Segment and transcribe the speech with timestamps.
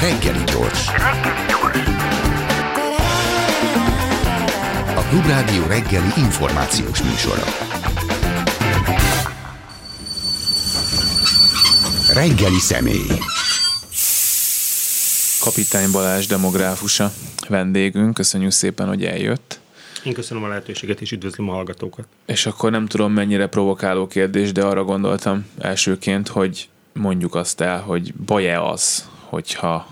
[0.00, 0.86] Reggeli gyors.
[4.96, 7.42] A Klubrádió reggeli információs műsora.
[12.12, 13.06] Reggeli személy.
[15.40, 17.12] Kapitány Balázs demográfusa
[17.48, 18.14] vendégünk.
[18.14, 19.60] Köszönjük szépen, hogy eljött.
[20.04, 22.04] Én köszönöm a lehetőséget, és üdvözlöm a hallgatókat.
[22.26, 27.80] És akkor nem tudom, mennyire provokáló kérdés, de arra gondoltam elsőként, hogy mondjuk azt el,
[27.80, 29.86] hogy baj-e az, hogyha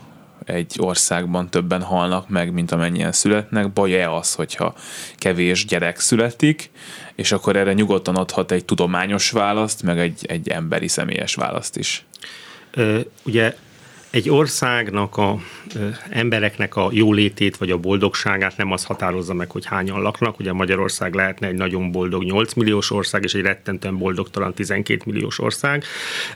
[0.44, 4.74] egy országban többen halnak meg, mint amennyien születnek, baj-e az, hogyha
[5.16, 6.70] kevés gyerek születik,
[7.14, 12.04] és akkor erre nyugodtan adhat egy tudományos választ, meg egy, egy emberi személyes választ is.
[12.70, 13.56] Ö, ugye
[14.10, 15.38] egy országnak, a
[15.74, 20.38] ö, embereknek a jólétét vagy a boldogságát nem az határozza meg, hogy hányan laknak.
[20.38, 25.38] Ugye Magyarország lehetne egy nagyon boldog 8 milliós ország, és egy rettentően boldogtalan 12 milliós
[25.38, 25.84] ország.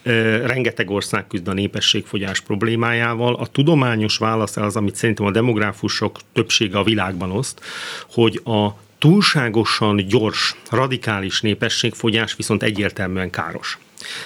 [0.03, 3.35] Ö, rengeteg ország küzd a népességfogyás problémájával.
[3.35, 7.61] A tudományos válasz az, amit szerintem a demográfusok többsége a világban oszt,
[8.11, 8.69] hogy a
[8.99, 13.79] túlságosan gyors, radikális népességfogyás viszont egyértelműen káros.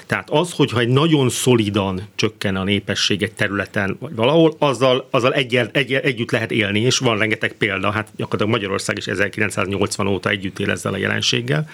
[0.07, 5.35] Tehát az, hogyha egy nagyon szolidan csökken a népesség egy területen, vagy valahol, azzal, azzal
[5.35, 10.29] egy, egy, együtt lehet élni, és van rengeteg példa, hát gyakorlatilag Magyarország is 1980 óta
[10.29, 11.69] együtt él ezzel a jelenséggel.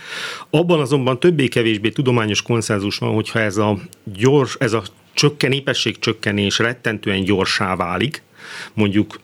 [0.50, 4.83] Abban azonban többé-kevésbé tudományos konszenzus van, hogyha ez a gyors, ez a
[5.14, 8.23] csökken, népesség csökkenés rettentően gyorsá válik,
[8.73, 9.20] mondjuk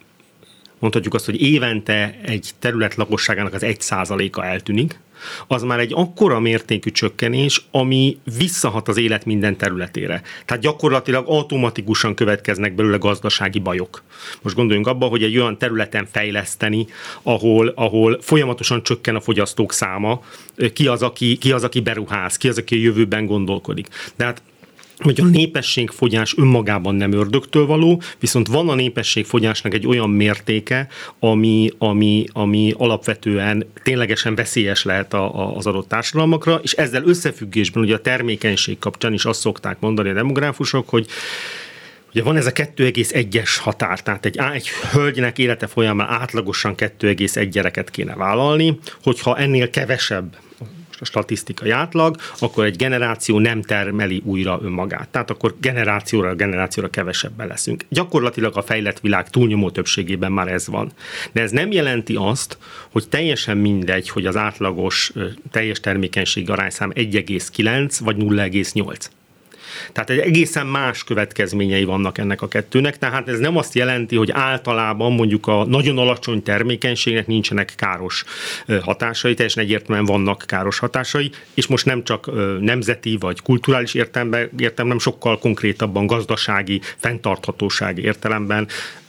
[0.78, 5.00] mondhatjuk azt, hogy évente egy terület lakosságának az egy százaléka eltűnik,
[5.46, 10.22] az már egy akkora mértékű csökkenés, ami visszahat az élet minden területére.
[10.44, 14.02] Tehát gyakorlatilag automatikusan következnek belőle gazdasági bajok.
[14.42, 16.86] Most gondoljunk abba, hogy egy olyan területen fejleszteni,
[17.22, 20.22] ahol, ahol folyamatosan csökken a fogyasztók száma,
[20.72, 23.88] ki az, aki, ki az, aki beruház, ki az, aki a jövőben gondolkodik.
[24.16, 24.42] De hát
[24.98, 31.70] hogy a népességfogyás önmagában nem ördögtől való, viszont van a népességfogyásnak egy olyan mértéke, ami,
[31.78, 37.94] ami, ami alapvetően ténylegesen veszélyes lehet a, a, az adott társadalmakra, és ezzel összefüggésben ugye
[37.94, 41.06] a termékenység kapcsán is azt szokták mondani a demográfusok, hogy
[42.14, 47.90] Ugye van ez a 2,1-es határ, tehát egy, egy hölgynek élete folyamán átlagosan 2,1 gyereket
[47.90, 50.36] kéne vállalni, hogyha ennél kevesebb
[51.04, 55.08] statisztikai átlag, akkor egy generáció nem termeli újra önmagát.
[55.08, 57.84] Tehát akkor generációra, generációra kevesebben leszünk.
[57.88, 60.92] Gyakorlatilag a fejlett világ túlnyomó többségében már ez van.
[61.32, 62.58] De ez nem jelenti azt,
[62.92, 65.12] hogy teljesen mindegy, hogy az átlagos
[65.50, 69.08] teljes termékenység arányszám 1,9 vagy 0,8.
[69.92, 74.30] Tehát egy egészen más következményei vannak ennek a kettőnek, tehát ez nem azt jelenti, hogy
[74.32, 78.24] általában mondjuk a nagyon alacsony termékenységnek nincsenek káros
[78.82, 82.30] hatásai, teljesen egyértelműen vannak káros hatásai, és most nem csak
[82.60, 88.68] nemzeti vagy kulturális értelemben, értelemben sokkal konkrétabban gazdasági, fenntarthatósági értelemben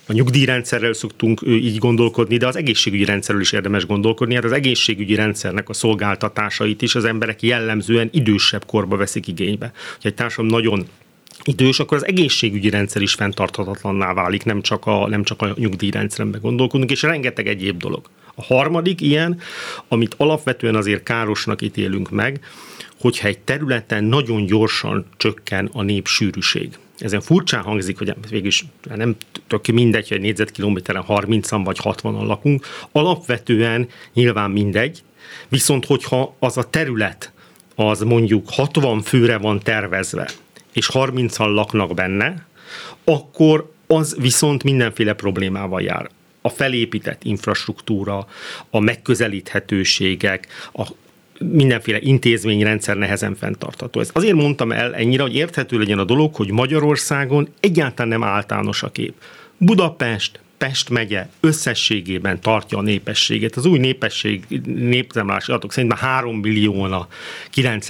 [0.10, 4.34] a nyugdíjrendszerrel szoktunk így gondolkodni, de az egészségügyi rendszerről is érdemes gondolkodni.
[4.34, 9.72] Hát az egészségügyi rendszernek a szolgáltatásait is az emberek jellemzően idősebb korba veszik igénybe.
[9.76, 10.88] Ha egy társadalom nagyon
[11.44, 16.42] idős, akkor az egészségügyi rendszer is fenntarthatatlanná válik, nem csak a, nem csak a nyugdíjrendszerben
[16.42, 18.10] gondolkodunk, és rengeteg egyéb dolog.
[18.36, 19.40] A harmadik ilyen,
[19.88, 22.40] amit alapvetően azért károsnak ítélünk meg,
[23.00, 28.66] hogyha egy területen nagyon gyorsan csökken a népsűrűség ezen furcsán hangzik, hogy végülis
[28.96, 29.16] nem
[29.48, 35.04] tök mindegy, hogy négyzetkilométeren 30-an vagy 60-an lakunk, alapvetően nyilván mindegy,
[35.48, 37.32] viszont hogyha az a terület
[37.76, 40.30] az mondjuk 60 főre van tervezve,
[40.74, 42.48] és 30-an laknak benne,
[43.04, 46.10] akkor az viszont mindenféle problémával jár.
[46.42, 48.28] A felépített infrastruktúra,
[48.70, 50.88] a megközelíthetőségek, a
[51.40, 54.00] mindenféle intézményrendszer nehezen fenntartható.
[54.00, 58.84] Ez azért mondtam el ennyire, hogy érthető legyen a dolog, hogy Magyarországon egyáltalán nem általános
[58.84, 59.14] a kép.
[59.58, 63.56] Budapest, Pest megye összességében tartja a népességét.
[63.56, 67.08] Az új népesség népszámlási adatok szerint már 3 millióna
[67.50, 67.88] 9,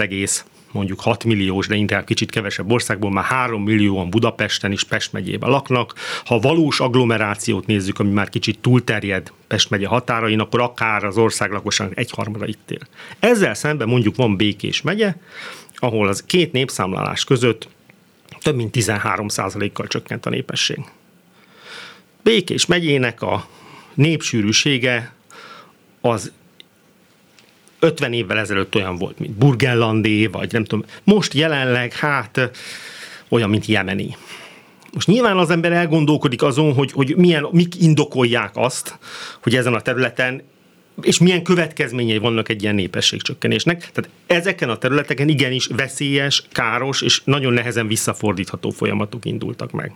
[0.71, 5.49] mondjuk 6 milliós, de inkább kicsit kevesebb országból már 3 millióan Budapesten és Pest megyében
[5.49, 5.93] laknak.
[6.25, 11.51] Ha valós agglomerációt nézzük, ami már kicsit túlterjed Pest megye határain, akkor akár az ország
[11.51, 12.87] lakosság egyharmada itt él.
[13.19, 15.15] Ezzel szemben mondjuk van Békés megye,
[15.75, 17.67] ahol az két népszámlálás között
[18.41, 19.27] több mint 13
[19.73, 20.79] kal csökkent a népesség.
[22.23, 23.47] Békés megyének a
[23.93, 25.13] népsűrűsége
[26.01, 26.31] az
[27.79, 30.85] 50 évvel ezelőtt olyan volt, mint Burgenlandé, vagy nem tudom.
[31.03, 32.51] Most jelenleg, hát
[33.29, 34.15] olyan, mint Jemeni.
[34.93, 38.97] Most nyilván az ember elgondolkodik azon, hogy, hogy milyen, mik indokolják azt,
[39.41, 40.41] hogy ezen a területen
[41.01, 43.91] és milyen következményei vannak egy ilyen népességcsökkenésnek.
[43.91, 49.93] Tehát ezeken a területeken igenis veszélyes, káros és nagyon nehezen visszafordítható folyamatok indultak meg.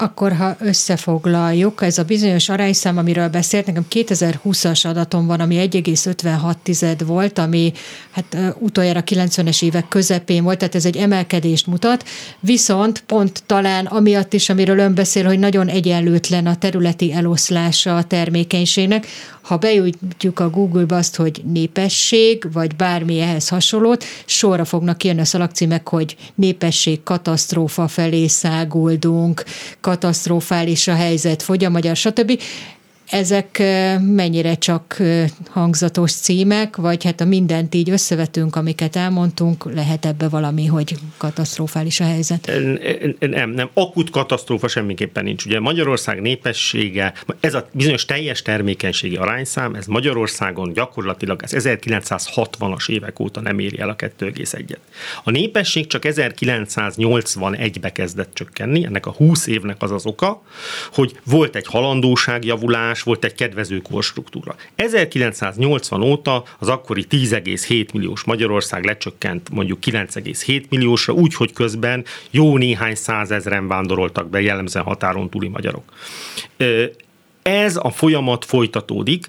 [0.00, 7.00] Akkor ha összefoglaljuk, ez a bizonyos arányszám, amiről beszélt, nekem 2020-as adatom van, ami 1,56
[7.06, 7.72] volt, ami
[8.10, 12.04] hát utoljára 90-es évek közepén volt, tehát ez egy emelkedést mutat,
[12.40, 18.04] viszont pont talán amiatt is, amiről ön beszél, hogy nagyon egyenlőtlen a területi eloszlása a
[18.04, 19.06] termékenységnek,
[19.50, 25.24] ha beütjük a Google-ba azt, hogy népesség, vagy bármi ehhez hasonlót, sorra fognak kijönni a
[25.24, 29.44] szalagcímek, hogy népesség katasztrófa felé száguldunk,
[29.80, 32.40] katasztrofális a helyzet, fogy a magyar, stb
[33.10, 33.58] ezek
[34.00, 35.02] mennyire csak
[35.50, 42.00] hangzatos címek, vagy hát a mindent így összevetünk, amiket elmondtunk, lehet ebbe valami, hogy katasztrofális
[42.00, 42.50] a helyzet?
[43.18, 45.44] Nem, nem, akut katasztrófa semmiképpen nincs.
[45.44, 53.20] Ugye Magyarország népessége, ez a bizonyos teljes termékenységi arányszám, ez Magyarországon gyakorlatilag ez 1960-as évek
[53.20, 54.76] óta nem éri el a 2,1-et.
[55.24, 60.42] A népesség csak 1981-be kezdett csökkenni, ennek a 20 évnek az az oka,
[60.92, 64.54] hogy volt egy halandóságjavulás, más volt egy kedvező korstruktúra.
[64.74, 72.56] 1980 óta az akkori 10,7 milliós Magyarország lecsökkent mondjuk 9,7 milliósra, úgy, hogy közben jó
[72.56, 75.92] néhány százezren vándoroltak be, jellemzően határon túli magyarok.
[77.42, 79.26] Ez a folyamat folytatódik,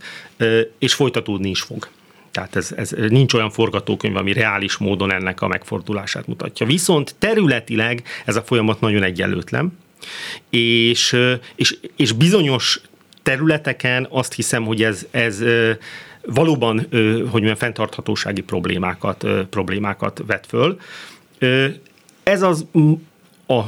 [0.79, 1.88] és folytatódni is fog.
[2.31, 6.65] Tehát ez, ez nincs olyan forgatókönyv, ami reális módon ennek a megfordulását mutatja.
[6.65, 9.77] Viszont területileg ez a folyamat nagyon egyenlőtlen,
[10.50, 11.17] és,
[11.56, 12.81] és, és bizonyos
[13.23, 15.44] területeken azt hiszem, hogy ez, ez
[16.25, 20.79] valóban, hogy mondjam, fenntarthatósági problémákat, problémákat vet föl.
[22.23, 22.65] Ez az
[23.47, 23.62] a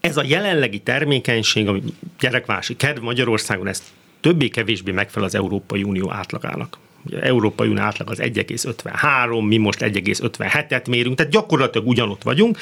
[0.00, 1.82] ez a jelenlegi termékenység, ami
[2.20, 3.82] gyerekvási kedv Magyarországon, ez
[4.20, 6.78] többé-kevésbé megfelel az Európai Unió átlagának.
[7.06, 12.58] Ugye Európai Unió átlag az 1,53, mi most 1,57-et mérünk, tehát gyakorlatilag ugyanott vagyunk.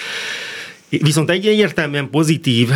[0.88, 2.70] Viszont egy értelműen pozitív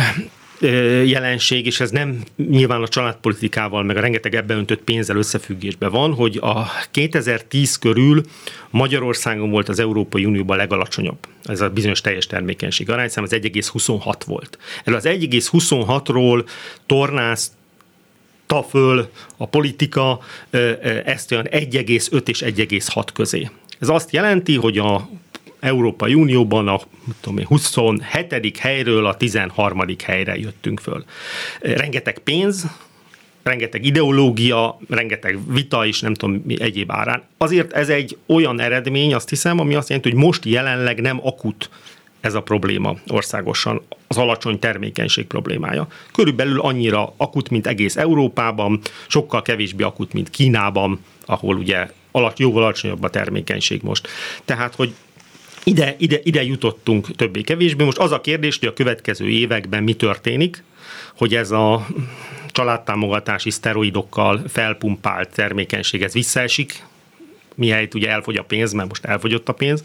[1.05, 6.13] jelenség, és ez nem nyilván a családpolitikával, meg a rengeteg ebbe öntött pénzzel összefüggésben van,
[6.13, 8.23] hogy a 2010 körül
[8.69, 11.17] Magyarországon volt az Európai Unióban legalacsonyabb.
[11.43, 14.57] Ez a bizonyos teljes termékenység arányszám, az 1,26 volt.
[14.83, 16.47] El az 1,26-ról
[16.85, 17.51] tornász
[18.69, 20.19] föl a politika
[21.05, 23.49] ezt olyan 1,5 és 1,6 közé.
[23.79, 25.09] Ez azt jelenti, hogy a
[25.59, 26.79] Európai Unióban a
[27.19, 28.57] tudom én, 27.
[28.57, 29.85] helyről a 13.
[30.03, 31.03] helyre jöttünk föl.
[31.61, 32.65] Rengeteg pénz,
[33.43, 37.23] rengeteg ideológia, rengeteg vita is, nem tudom mi egyéb árán.
[37.37, 41.69] Azért ez egy olyan eredmény, azt hiszem, ami azt jelenti, hogy most jelenleg nem akut
[42.21, 45.87] ez a probléma országosan, az alacsony termékenység problémája.
[46.11, 52.63] Körülbelül annyira akut, mint egész Európában, sokkal kevésbé akut, mint Kínában, ahol ugye alatt, jóval
[52.63, 54.07] alacsonyabb a termékenység most.
[54.45, 54.93] Tehát, hogy
[55.69, 57.83] ide, ide, ide jutottunk többé-kevésbé.
[57.83, 60.63] Most az a kérdés, hogy a következő években mi történik,
[61.17, 61.87] hogy ez a
[62.47, 66.83] családtámogatási szteroidokkal felpumpált termékenység, ez visszaesik,
[67.55, 69.83] mihelyt ugye elfogy a pénz, mert most elfogyott a pénz,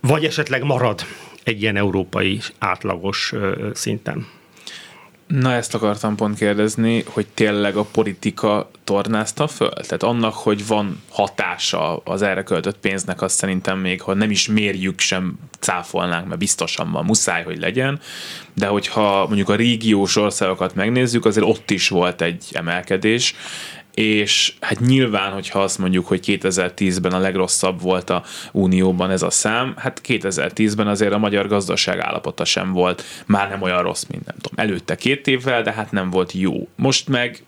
[0.00, 1.04] vagy esetleg marad
[1.42, 3.32] egy ilyen európai átlagos
[3.72, 4.26] szinten.
[5.30, 9.70] Na ezt akartam pont kérdezni, hogy tényleg a politika tornázta föl?
[9.70, 14.48] Tehát annak, hogy van hatása az erre költött pénznek, azt szerintem még, ha nem is
[14.48, 18.00] mérjük, sem cáfolnánk, mert biztosan van, muszáj, hogy legyen,
[18.54, 23.34] de hogyha mondjuk a régiós országokat megnézzük, azért ott is volt egy emelkedés,
[24.00, 29.30] és hát nyilván, hogyha azt mondjuk, hogy 2010-ben a legrosszabb volt a Unióban ez a
[29.30, 34.26] szám, hát 2010-ben azért a magyar gazdaság állapota sem volt már nem olyan rossz, mint
[34.26, 36.68] nem tudom, előtte két évvel, de hát nem volt jó.
[36.76, 37.42] Most meg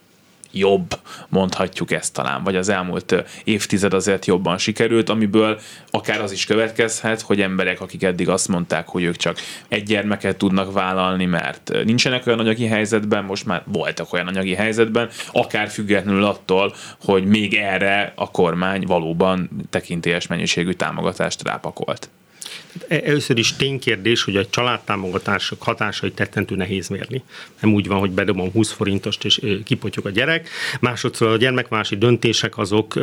[0.53, 6.45] jobb, mondhatjuk ezt talán, vagy az elmúlt évtized azért jobban sikerült, amiből akár az is
[6.45, 11.71] következhet, hogy emberek, akik eddig azt mondták, hogy ők csak egy gyermeket tudnak vállalni, mert
[11.83, 16.73] nincsenek olyan anyagi helyzetben, most már voltak olyan anyagi helyzetben, akár függetlenül attól,
[17.05, 22.09] hogy még erre a kormány valóban tekintélyes mennyiségű támogatást rápakolt.
[22.87, 27.23] E, először is ténykérdés, hogy a családtámogatások hatásait tettentő nehéz mérni.
[27.61, 30.49] Nem úgy van, hogy bedobom 20 forintost és kipotyog a gyerek.
[30.79, 32.99] Másodszor a gyermekvási döntések azok,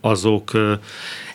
[0.00, 0.50] azok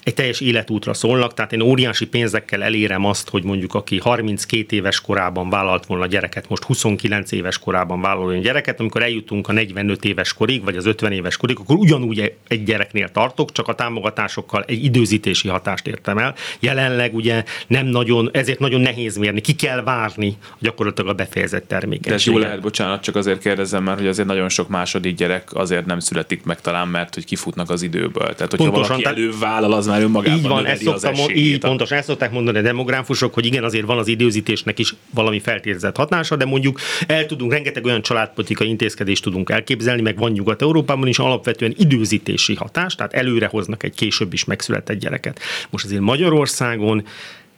[0.05, 5.01] egy teljes életútra szólnak, tehát én óriási pénzekkel elérem azt, hogy mondjuk aki 32 éves
[5.01, 10.33] korában vállalt volna gyereket, most 29 éves korában vállaljon gyereket, amikor eljutunk a 45 éves
[10.33, 14.83] korig, vagy az 50 éves korig, akkor ugyanúgy egy gyereknél tartok, csak a támogatásokkal egy
[14.83, 16.35] időzítési hatást értem el.
[16.59, 22.07] Jelenleg ugye nem nagyon, ezért nagyon nehéz mérni, ki kell várni gyakorlatilag a befejezett terméket.
[22.07, 25.53] De ez jó lehet, bocsánat, csak azért kérdezem már, hogy azért nagyon sok második gyerek
[25.53, 28.33] azért nem születik meg talán, mert hogy kifutnak az időből.
[28.35, 31.53] Tehát, hogyha Pontosan, valaki elővállal, az már önmagában így van, ezt az szoktam, mond, esélyét.
[31.53, 35.39] így pontos, ezt szokták mondani a demográfusok, hogy igen, azért van az időzítésnek is valami
[35.39, 41.07] feltételezett hatása, de mondjuk el tudunk, rengeteg olyan családpolitikai intézkedést tudunk elképzelni, meg van Nyugat-Európában
[41.07, 45.39] is alapvetően időzítési hatás, tehát előre hoznak egy később is megszületett gyereket.
[45.69, 47.05] Most azért Magyarországon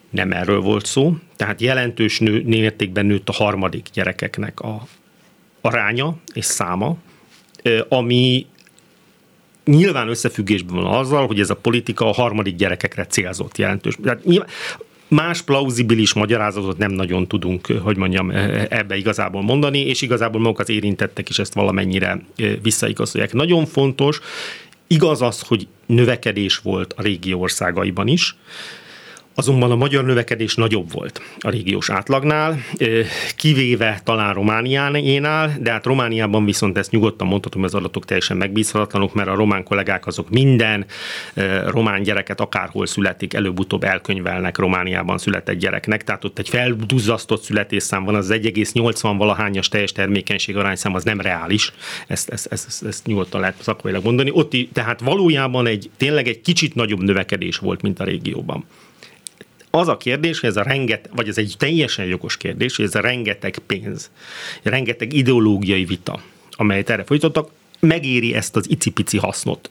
[0.10, 4.88] nem erről volt szó, tehát jelentős nő, mértékben nőtt a harmadik gyerekeknek a
[5.62, 6.98] aránya és száma,
[7.89, 8.46] ami
[9.68, 13.96] nyilván összefüggésben van azzal, hogy ez a politika a harmadik gyerekekre célzott jelentős.
[14.04, 14.48] Tehát nyilván,
[15.08, 18.30] más plauzibilis magyarázatot nem nagyon tudunk, hogy mondjam,
[18.70, 22.22] ebbe igazából mondani, és igazából maguk az érintettek is ezt valamennyire
[22.62, 23.34] visszaigazolják.
[23.34, 24.20] Nagyon fontos,
[24.88, 28.36] igaz az, hogy növekedés volt a régió országaiban is,
[29.39, 32.60] Azonban a magyar növekedés nagyobb volt a régiós átlagnál,
[33.36, 39.27] kivéve talán Romániánál, de hát Romániában viszont ezt nyugodtan mondhatom, az adatok teljesen megbízhatatlanok, mert
[39.27, 40.86] a román kollégák azok minden
[41.67, 48.15] román gyereket akárhol születik, előbb-utóbb elkönyvelnek Romániában született gyereknek, tehát ott egy felduzzasztott születésszám van,
[48.15, 51.74] az 1,80 valahányas teljes termékenység arányszám, az nem reális,
[52.08, 54.29] ezt, ezt, ezt, ezt, ezt nyugodtan lehet szakmailag mondani.
[54.34, 58.65] Ott, tehát valójában egy tényleg egy kicsit nagyobb növekedés volt, mint a régióban
[59.78, 62.96] az a kérdés, hogy ez a renget, vagy ez egy teljesen jogos kérdés, hogy ez
[62.96, 64.12] a rengeteg pénz,
[64.64, 66.20] rengeteg ideológiai vita,
[66.52, 69.70] amelyet erre folytattak, megéri ezt az icipici hasznot.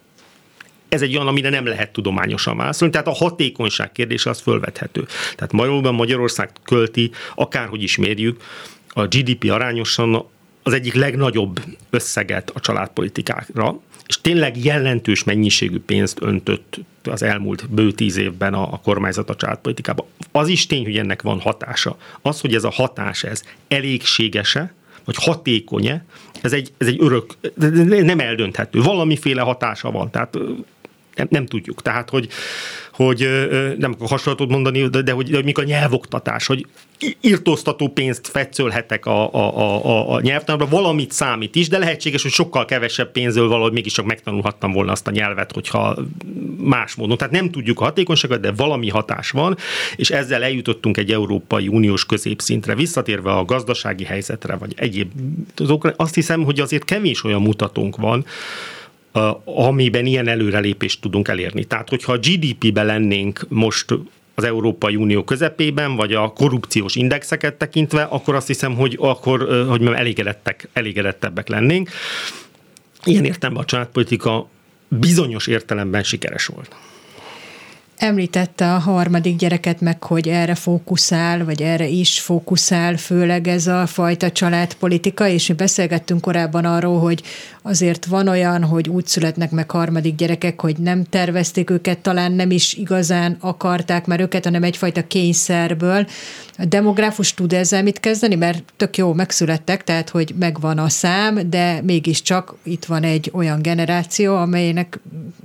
[0.89, 5.07] Ez egy olyan, amire nem lehet tudományosan válaszolni, tehát a hatékonyság kérdése az fölvethető.
[5.35, 8.43] Tehát Magyarország, Magyarország költi, akárhogy is mérjük,
[8.89, 10.27] a GDP arányosan
[10.63, 11.61] az egyik legnagyobb
[11.91, 18.73] összeget a családpolitikára, és tényleg jelentős mennyiségű pénzt öntött az elmúlt bő tíz évben a,
[18.73, 20.07] a kormányzat a családpolitikába.
[20.33, 21.97] Az is tény, hogy ennek van hatása.
[22.23, 26.01] Az, hogy ez a hatás ez elégségese, vagy hatékony
[26.43, 27.37] ez egy, ez egy örök,
[28.05, 28.81] nem eldönthető.
[28.81, 30.39] Valamiféle hatása van, tehát
[31.16, 31.82] nem, nem tudjuk.
[31.82, 32.28] Tehát, hogy,
[32.92, 33.28] hogy
[33.78, 36.66] nem akarok hasonlatot mondani, de, de hogy, de, hogy mikor a nyelvoktatás, hogy
[37.20, 42.64] írtóztató pénzt fetszölhetek a, a, a, a nyelvtanárba, valamit számít is, de lehetséges, hogy sokkal
[42.64, 45.96] kevesebb pénzről valahogy mégiscsak megtanulhattam volna azt a nyelvet, hogyha
[46.56, 47.16] más módon.
[47.16, 49.56] Tehát nem tudjuk a hatékonyságot, de valami hatás van,
[49.96, 52.75] és ezzel eljutottunk egy Európai Uniós középszintre.
[52.75, 55.11] Visszatérve a gazdasági helyzetre, vagy egyéb
[55.56, 58.25] azokra, azt hiszem, hogy azért kevés olyan mutatónk van,
[59.44, 61.64] amiben ilyen előrelépést tudunk elérni.
[61.64, 63.94] Tehát, hogyha a GDP-be lennénk most
[64.35, 69.87] az Európai Unió közepében, vagy a korrupciós indexeket tekintve, akkor azt hiszem, hogy akkor hogy
[69.87, 71.90] elégedettek, elégedettebbek lennénk.
[73.04, 74.49] Ilyen értelemben a családpolitika
[74.88, 76.76] bizonyos értelemben sikeres volt.
[77.97, 83.87] Említette a harmadik gyereket meg, hogy erre fókuszál, vagy erre is fókuszál, főleg ez a
[83.87, 87.23] fajta családpolitika, és mi beszélgettünk korábban arról, hogy
[87.62, 92.50] azért van olyan, hogy úgy születnek meg harmadik gyerekek, hogy nem tervezték őket, talán nem
[92.50, 96.07] is igazán akarták már őket, hanem egyfajta kényszerből.
[96.59, 101.50] A demográfus tud ezzel mit kezdeni, mert tök jó, megszülettek, tehát hogy megvan a szám,
[101.50, 105.00] de mégiscsak itt van egy olyan generáció, amelynek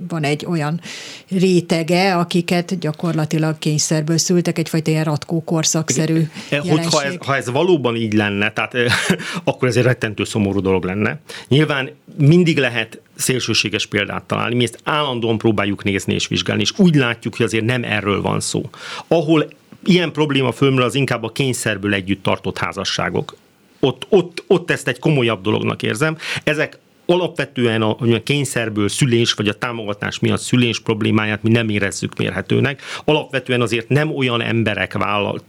[0.08, 0.80] van egy olyan
[1.28, 8.12] rétege, akiket gyakorlatilag kényszerből szültek, egyfajta ilyen ratkó korszakszerű Hogyha ez, ha ez valóban így
[8.12, 8.74] lenne, tehát
[9.44, 11.20] akkor ez egy rettentő szomorú dolog lenne.
[11.48, 16.94] Nyilván mindig lehet szélsőséges példát találni, mi ezt állandóan próbáljuk nézni és vizsgálni, és úgy
[16.94, 18.70] látjuk, hogy azért nem erről van szó.
[19.08, 19.48] Ahol
[19.84, 23.36] ilyen probléma fölmerül, az inkább a kényszerből együtt tartott házasságok.
[23.80, 26.16] Ott, ott, ott ezt egy komolyabb dolognak érzem.
[26.44, 26.78] Ezek
[27.12, 32.82] alapvetően a, a kényszerből szülés, vagy a támogatás miatt szülés problémáját mi nem érezzük mérhetőnek.
[33.04, 35.44] Alapvetően azért nem olyan emberek vállalt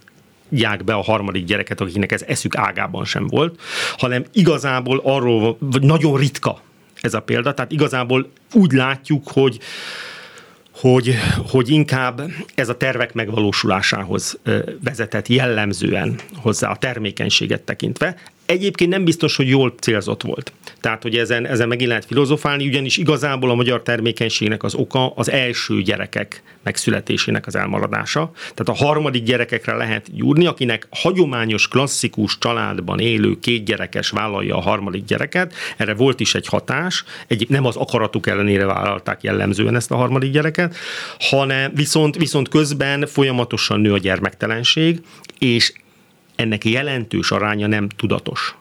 [0.85, 3.61] be a harmadik gyereket, akiknek ez eszük ágában sem volt,
[3.97, 6.61] hanem igazából arról, vagy nagyon ritka
[7.01, 9.59] ez a példa, tehát igazából úgy látjuk, hogy
[10.73, 11.15] hogy,
[11.47, 12.21] hogy inkább
[12.55, 14.39] ez a tervek megvalósulásához
[14.83, 18.15] vezetett jellemzően hozzá a termékenységet tekintve.
[18.45, 20.51] Egyébként nem biztos, hogy jól célzott volt.
[20.81, 25.31] Tehát, hogy ezen, ezen megint lehet filozofálni, ugyanis igazából a magyar termékenységnek az oka az
[25.31, 28.31] első gyerekek megszületésének az elmaradása.
[28.53, 34.61] Tehát a harmadik gyerekekre lehet gyúrni, akinek hagyományos, klasszikus családban élő két gyerekes vállalja a
[34.61, 35.53] harmadik gyereket.
[35.77, 40.31] Erre volt is egy hatás, egy, nem az akaratuk ellenére vállalták jellemzően ezt a harmadik
[40.31, 40.75] gyereket,
[41.19, 45.01] hanem viszont, viszont közben folyamatosan nő a gyermektelenség,
[45.39, 45.73] és
[46.35, 48.55] ennek jelentős aránya nem tudatos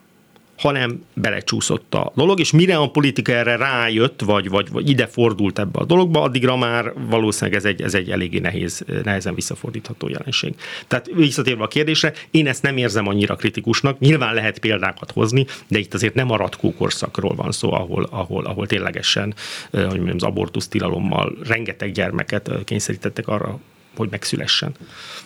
[0.63, 5.59] hanem belecsúszott a dolog, és mire a politika erre rájött, vagy, vagy, vagy ide fordult
[5.59, 10.55] ebbe a dologba, addigra már valószínűleg ez egy, ez egy eléggé nehéz, nehezen visszafordítható jelenség.
[10.87, 15.79] Tehát visszatérve a kérdésre, én ezt nem érzem annyira kritikusnak, nyilván lehet példákat hozni, de
[15.79, 19.35] itt azért nem a ratkó korszakról van szó, ahol, ahol, ahol ténylegesen
[19.71, 23.59] hogy mondjam, az abortusz tilalommal rengeteg gyermeket kényszerítettek arra,
[23.97, 24.75] hogy megszülessen.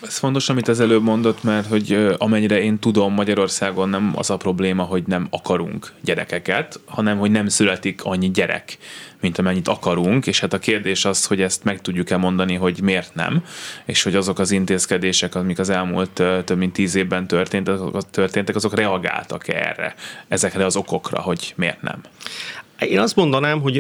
[0.03, 4.37] Ez fontos, amit az előbb mondott, mert hogy amennyire én tudom, Magyarországon nem az a
[4.37, 8.79] probléma, hogy nem akarunk gyerekeket, hanem hogy nem születik annyi gyerek,
[9.21, 13.15] mint amennyit akarunk, és hát a kérdés az, hogy ezt meg tudjuk-e mondani, hogy miért
[13.15, 13.45] nem,
[13.85, 17.79] és hogy azok az intézkedések, amik az elmúlt több mint tíz évben történtek,
[18.11, 19.95] történtek azok reagáltak erre,
[20.29, 22.01] ezekre az okokra, hogy miért nem.
[22.79, 23.77] Én azt mondanám, hogy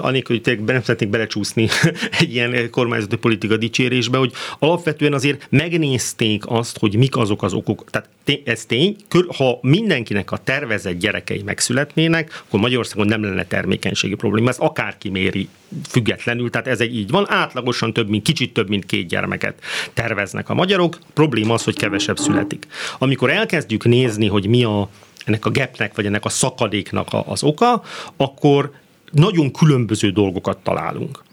[0.00, 1.68] anélkül, hogy nem szeretnék belecsúszni
[2.20, 7.84] egy ilyen kormányzati politika dicsérésbe, hogy alapvetően azért megnézték azt, hogy mik azok az okok.
[7.90, 8.08] Tehát
[8.44, 8.96] ez tény,
[9.36, 14.48] ha mindenkinek a tervezett gyerekei megszületnének, akkor Magyarországon nem lenne termékenységi probléma.
[14.48, 15.48] Ez akárki méri
[15.88, 17.24] függetlenül, tehát ez egy így van.
[17.28, 19.54] Átlagosan több, mint kicsit több, mint két gyermeket
[19.94, 20.98] terveznek a magyarok.
[21.14, 22.66] Probléma az, hogy kevesebb születik.
[22.98, 24.88] Amikor elkezdjük nézni, hogy mi a
[25.24, 27.82] ennek a gapnek, vagy ennek a szakadéknak az oka,
[28.16, 28.72] akkor
[29.10, 31.24] nagyon különböző dolgokat találunk.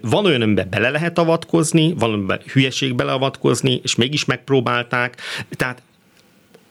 [0.00, 5.16] Van olyan, amiben bele lehet avatkozni, van amiben hülyeség beleavatkozni, és mégis megpróbálták.
[5.50, 5.82] Tehát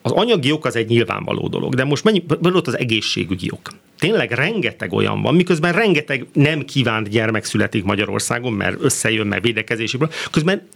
[0.02, 3.68] az anyagi ok az egy nyilvánvaló dolog, de most mennyi, ott az egészségügyi ok.
[3.98, 10.10] Tényleg rengeteg olyan van, miközben rengeteg nem kívánt gyermek születik Magyarországon, mert összejön, mert védekezéséből,
[10.30, 10.68] közben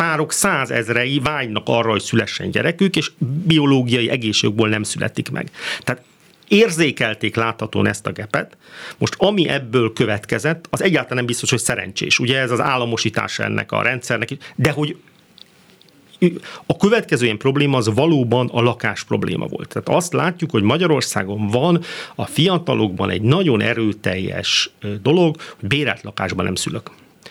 [0.00, 3.10] párok százezrei vágynak arra, hogy szülessen gyerekük, és
[3.44, 5.50] biológiai egészségükből nem születik meg.
[5.80, 6.02] Tehát
[6.48, 8.56] érzékelték láthatóan ezt a gepet.
[8.98, 12.18] Most ami ebből következett, az egyáltalán nem biztos, hogy szerencsés.
[12.18, 14.96] Ugye ez az államosítás ennek a rendszernek, de hogy
[16.66, 19.68] a következő ilyen probléma az valóban a lakás probléma volt.
[19.68, 21.82] Tehát azt látjuk, hogy Magyarországon van
[22.14, 24.70] a fiatalokban egy nagyon erőteljes
[25.02, 26.90] dolog, hogy bérelt lakásban nem szülök.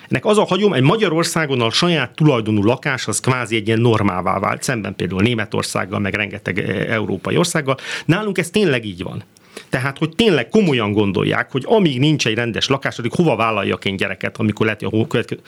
[0.09, 4.39] Ennek az a hagyom, egy Magyarországon a saját tulajdonú lakás az kvázi egy ilyen normává
[4.39, 7.77] vált, szemben például Németországgal, meg rengeteg eh, európai országgal.
[8.05, 9.23] Nálunk ez tényleg így van.
[9.69, 13.95] Tehát, hogy tényleg komolyan gondolják, hogy amíg nincs egy rendes lakás, addig hova vállaljak én
[13.95, 15.41] gyereket, amikor lehet, hogy a következő.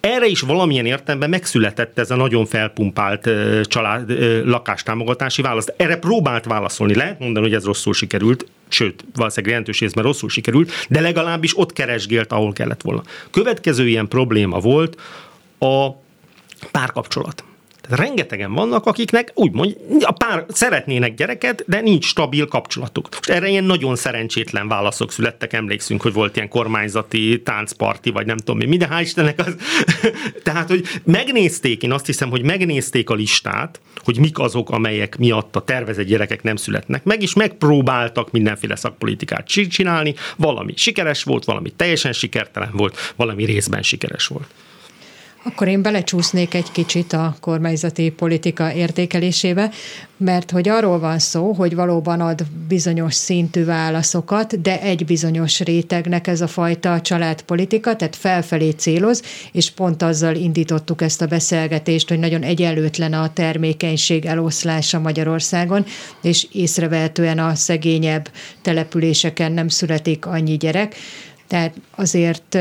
[0.00, 3.30] Erre is valamilyen értelemben megszületett ez a nagyon felpumpált
[3.62, 4.10] család
[4.46, 5.66] lakástámogatási válasz.
[5.76, 6.94] Erre próbált válaszolni.
[6.94, 11.72] Lehet mondani, hogy ez rosszul sikerült, sőt, valószínűleg jelentős részben rosszul sikerült, de legalábbis ott
[11.72, 13.02] keresgélt, ahol kellett volna.
[13.30, 15.00] Következő ilyen probléma volt
[15.58, 15.90] a
[16.70, 17.44] párkapcsolat
[17.88, 23.08] rengetegen vannak, akiknek úgymond a pár szeretnének gyereket, de nincs stabil kapcsolatuk.
[23.10, 28.36] Most erre ilyen nagyon szerencsétlen válaszok születtek, emlékszünk, hogy volt ilyen kormányzati táncparti, vagy nem
[28.36, 29.54] tudom mi, minden hál' Istennek az.
[30.42, 35.56] Tehát, hogy megnézték, én azt hiszem, hogy megnézték a listát, hogy mik azok, amelyek miatt
[35.56, 41.70] a tervezett gyerekek nem születnek meg, és megpróbáltak mindenféle szakpolitikát csinálni, valami sikeres volt, valami
[41.70, 44.48] teljesen sikertelen volt, valami részben sikeres volt.
[45.42, 49.70] Akkor én belecsúsznék egy kicsit a kormányzati politika értékelésébe,
[50.16, 56.26] mert hogy arról van szó, hogy valóban ad bizonyos szintű válaszokat, de egy bizonyos rétegnek
[56.26, 59.22] ez a fajta családpolitika, tehát felfelé céloz,
[59.52, 65.84] és pont azzal indítottuk ezt a beszélgetést, hogy nagyon egyenlőtlen a termékenység eloszlása Magyarországon,
[66.22, 68.30] és észrevehetően a szegényebb
[68.62, 70.94] településeken nem születik annyi gyerek.
[71.46, 72.58] Tehát azért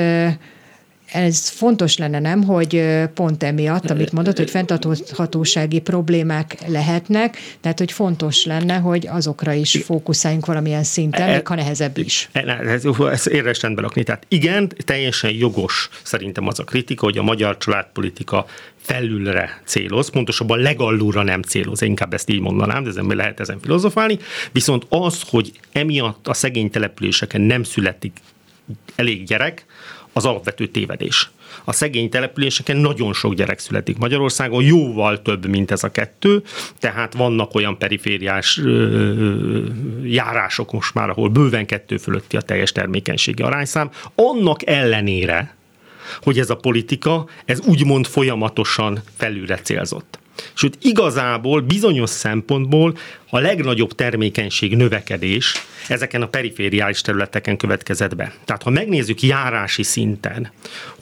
[1.12, 7.92] ez fontos lenne, nem, hogy pont emiatt, amit mondott, hogy fenntarthatósági problémák lehetnek, tehát hogy
[7.92, 12.30] fontos lenne, hogy azokra is fókuszáljunk valamilyen szinten, e, még ha nehezebb is.
[12.32, 14.04] E, ez, ez érdes rendben lakni.
[14.04, 18.46] Tehát igen, teljesen jogos szerintem az a kritika, hogy a magyar családpolitika
[18.82, 24.20] felülre céloz, pontosabban legallúra nem céloz, inkább ezt így mondanám, de ezen lehet ezen filozofálni,
[24.52, 28.18] viszont az, hogy emiatt a szegény településeken nem születik
[28.96, 29.66] elég gyerek,
[30.14, 31.30] az alapvető tévedés.
[31.64, 36.44] A szegény településeken nagyon sok gyerek születik Magyarországon, jóval több, mint ez a kettő,
[36.80, 39.64] tehát vannak olyan perifériás ö,
[40.04, 43.90] járások most már, ahol bőven kettő fölötti a teljes termékenységi arányszám.
[44.16, 45.56] Annak ellenére,
[46.22, 50.20] hogy ez a politika, ez úgymond folyamatosan felülre célzott.
[50.54, 52.98] Sőt, igazából bizonyos szempontból
[53.30, 55.54] a legnagyobb termékenység növekedés
[55.88, 58.34] ezeken a perifériális területeken következett be.
[58.46, 60.52] Tehát ha megnézzük járási szinten,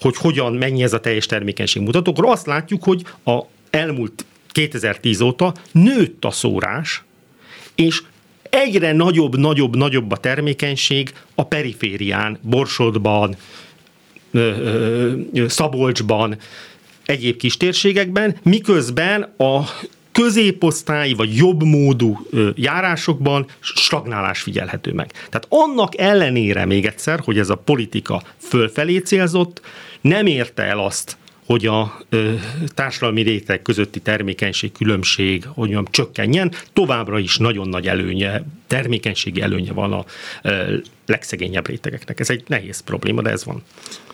[0.00, 5.20] hogy hogyan, mennyi ez a teljes termékenység mutató, akkor azt látjuk, hogy a elmúlt 2010
[5.20, 7.02] óta nőtt a szórás,
[7.74, 8.02] és
[8.42, 13.36] egyre nagyobb, nagyobb, nagyobb a termékenység a periférián, Borsodban,
[15.46, 16.36] Szabolcsban,
[17.08, 19.64] egyéb kis térségekben, miközben a
[20.12, 25.12] középosztályi vagy jobb módú járásokban stagnálás figyelhető meg.
[25.12, 29.60] Tehát annak ellenére még egyszer, hogy ez a politika fölfelé célzott,
[30.00, 31.16] nem érte el azt,
[31.46, 32.32] hogy a ö,
[32.74, 39.72] társadalmi réteg közötti termékenység különbség, hogy mondjam, csökkenjen, továbbra is nagyon nagy előnye, termékenységi előnye
[39.72, 40.04] van a
[40.42, 42.20] ö, legszegényebb rétegeknek.
[42.20, 43.62] Ez egy nehéz probléma, de ez van.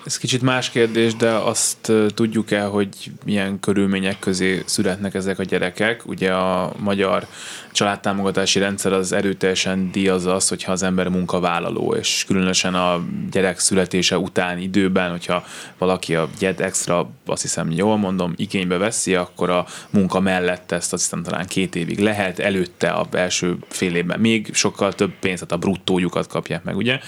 [0.05, 2.89] Ez kicsit más kérdés, de azt tudjuk el, hogy
[3.25, 6.07] milyen körülmények közé születnek ezek a gyerekek.
[6.07, 7.27] Ugye a magyar
[7.73, 14.19] családtámogatási rendszer az erőteljesen díjazza azt, hogyha az ember munkavállaló, és különösen a gyerek születése
[14.19, 15.45] után időben, hogyha
[15.79, 20.93] valaki a gyed extra, azt hiszem jól mondom, igénybe veszi, akkor a munka mellett ezt
[20.93, 25.47] azt hiszem talán két évig lehet, előtte a első fél évben még sokkal több pénzt,
[25.47, 27.01] tehát a bruttójukat kapják meg, ugye?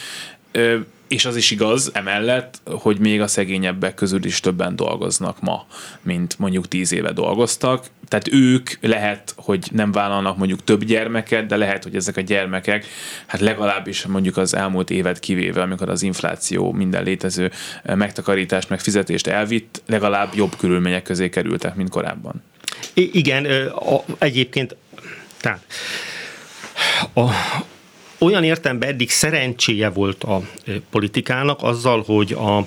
[1.08, 5.66] És az is igaz emellett, hogy még a szegényebbek közül is többen dolgoznak ma,
[6.02, 7.86] mint mondjuk tíz éve dolgoztak.
[8.08, 12.86] Tehát ők lehet, hogy nem vállalnak mondjuk több gyermeket, de lehet, hogy ezek a gyermekek,
[13.26, 17.50] hát legalábbis mondjuk az elmúlt évet kivéve, amikor az infláció minden létező
[17.84, 22.42] megtakarítást, meg fizetést elvitt, legalább jobb körülmények közé kerültek, mint korábban.
[22.94, 24.76] I- igen, a, egyébként
[25.40, 25.64] tehát
[27.14, 27.30] a,
[28.18, 32.66] olyan értelemben eddig szerencséje volt a e, politikának azzal, hogy a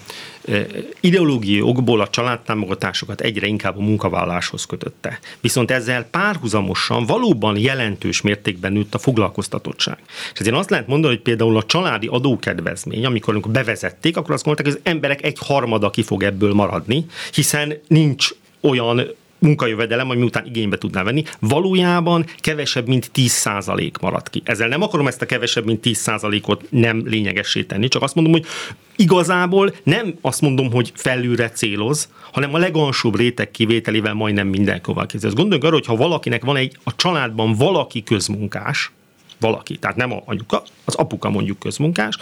[0.52, 0.66] e,
[1.00, 5.20] ideológiai okból a családtámogatásokat egyre inkább a munkavállaláshoz kötötte.
[5.42, 9.98] Viszont ezzel párhuzamosan valóban jelentős mértékben nőtt a foglalkoztatottság.
[10.34, 14.46] És ezért azt lehet mondani, hogy például a családi adókedvezmény, amikor, amikor bevezették, akkor azt
[14.46, 18.30] mondták, hogy az emberek egy harmada ki fog ebből maradni, hiszen nincs
[18.62, 19.08] olyan
[19.40, 24.42] munkajövedelem, ami után igénybe tudná venni, valójában kevesebb, mint 10% maradt ki.
[24.46, 28.46] Ezzel nem akarom ezt a kevesebb, mint 10%-ot nem lényegessé tenni, csak azt mondom, hogy
[28.96, 35.32] igazából nem azt mondom, hogy felülre céloz, hanem a legalsóbb réteg kivételével majdnem mindenkivel kézzel.
[35.32, 38.92] Gondoljunk arra, hogy ha valakinek van egy a családban valaki közmunkás,
[39.40, 42.18] valaki, tehát nem a anyuka, az apuka mondjuk közmunkás,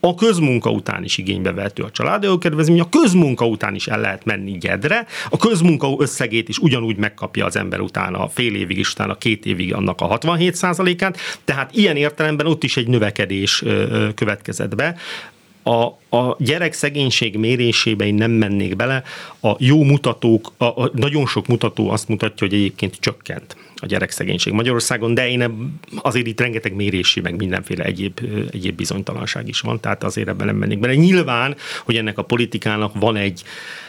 [0.00, 4.24] a közmunka után is igénybe vehető a családi kedvezmény, a közmunka után is el lehet
[4.24, 9.14] menni gyedre, a közmunka összegét is ugyanúgy megkapja az ember utána fél évig is, utána
[9.14, 13.64] két évig annak a 67 át tehát ilyen értelemben ott is egy növekedés
[14.14, 14.96] következett be
[15.62, 15.84] a,
[16.16, 19.02] a gyerek szegénység mérésébe én nem mennék bele.
[19.40, 24.52] A jó mutatók, a, a, nagyon sok mutató azt mutatja, hogy egyébként csökkent a gyerekszegénység
[24.52, 28.20] Magyarországon, de én azért itt rengeteg mérési, meg mindenféle egyéb,
[28.52, 30.94] egyéb bizonytalanság is van, tehát azért ebben nem mennék bele.
[30.94, 33.42] Nyilván, hogy ennek a politikának van egy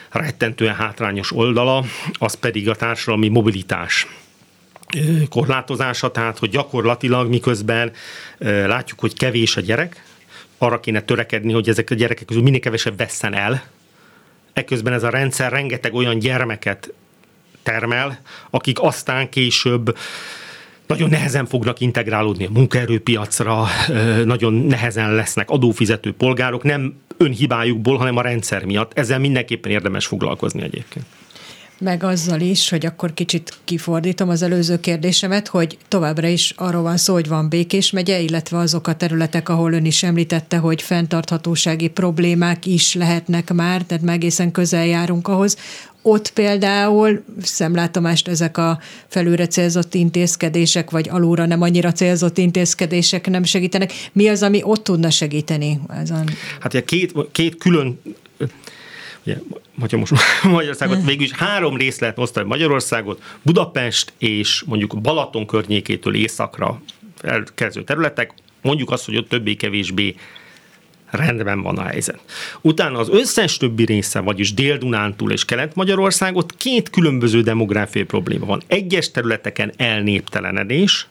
[0.10, 4.08] rettentően hátrányos oldala, az pedig a társadalmi mobilitás
[5.30, 7.92] korlátozása, tehát hogy gyakorlatilag miközben
[8.40, 10.04] látjuk, hogy kevés a gyerek,
[10.64, 13.64] arra kéne törekedni, hogy ezek a gyerekek közül minél kevesebb vesszen el.
[14.54, 16.94] Ekközben ez a rendszer rengeteg olyan gyermeket
[17.64, 19.98] termel, akik aztán később
[20.88, 23.68] nagyon nehezen fognak integrálódni a munkaerőpiacra,
[24.26, 28.98] nagyon nehezen lesznek adófizető polgárok, nem önhibájukból, hanem a rendszer miatt.
[28.98, 31.06] Ezzel mindenképpen érdemes foglalkozni egyébként
[31.84, 36.98] meg azzal is, hogy akkor kicsit kifordítom az előző kérdésemet, hogy továbbra is arról van
[36.98, 41.88] szó, hogy van Békés megye, illetve azok a területek, ahol ön is említette, hogy fenntarthatósági
[41.88, 45.58] problémák is lehetnek már, tehát meg egészen közel járunk ahhoz.
[46.02, 53.44] Ott például szemlátomást ezek a felülre célzott intézkedések, vagy alulra nem annyira célzott intézkedések nem
[53.44, 53.92] segítenek.
[54.12, 55.80] Mi az, ami ott tudna segíteni?
[56.02, 56.30] Ezen?
[56.60, 58.00] Hát ugye két, két külön
[59.26, 59.38] ugye,
[59.80, 66.16] hogyha most Magyarországot végül is három rész lehet osztani Magyarországot, Budapest és mondjuk Balaton környékétől
[66.16, 66.82] északra
[67.22, 70.16] elkezdő területek, mondjuk azt, hogy ott többé-kevésbé
[71.10, 72.20] rendben van a helyzet.
[72.62, 78.62] Utána az összes többi része, vagyis Dél-Dunántúl és Kelet-Magyarországot két különböző demográfiai probléma van.
[78.68, 81.08] Egyes területeken elnéptelenedés,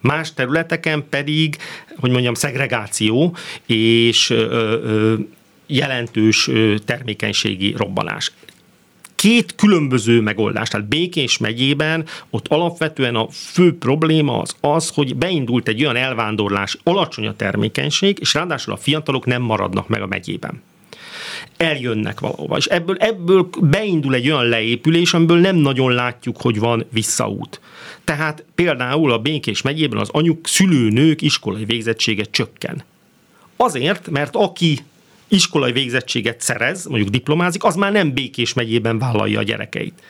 [0.00, 1.56] más területeken pedig,
[1.96, 4.44] hogy mondjam, szegregáció és ö,
[4.82, 5.14] ö,
[5.66, 6.50] jelentős
[6.84, 8.32] termékenységi robbanás
[9.14, 10.68] két különböző megoldás.
[10.68, 16.78] Tehát Békés megyében ott alapvetően a fő probléma az az, hogy beindult egy olyan elvándorlás,
[16.82, 20.62] alacsony a termékenység, és ráadásul a fiatalok nem maradnak meg a megyében
[21.56, 22.56] eljönnek valahova.
[22.56, 27.60] És ebből, ebből beindul egy olyan leépülés, amiből nem nagyon látjuk, hogy van visszaút.
[28.04, 32.84] Tehát például a Békés megyében az anyuk szülőnők iskolai végzettsége csökken.
[33.56, 34.78] Azért, mert aki
[35.28, 40.02] iskolai végzettséget szerez, mondjuk diplomázik, az már nem Békés megyében vállalja a gyerekeit.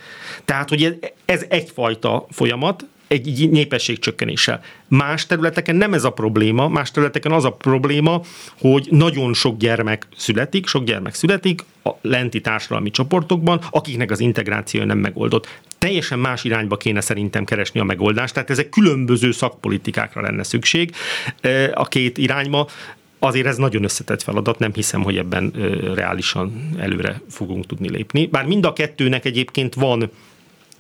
[0.45, 4.61] Tehát, hogy ez, egyfajta folyamat, egy népességcsökkenéssel.
[4.89, 8.21] Más területeken nem ez a probléma, más területeken az a probléma,
[8.59, 14.85] hogy nagyon sok gyermek születik, sok gyermek születik a lenti társadalmi csoportokban, akiknek az integráció
[14.85, 15.61] nem megoldott.
[15.79, 20.95] teljesen más irányba kéne szerintem keresni a megoldást, tehát ezek különböző szakpolitikákra lenne szükség
[21.75, 22.69] a két irányba.
[23.19, 25.53] Azért ez nagyon összetett feladat, nem hiszem, hogy ebben
[25.95, 28.27] reálisan előre fogunk tudni lépni.
[28.27, 30.11] Bár mind a kettőnek egyébként van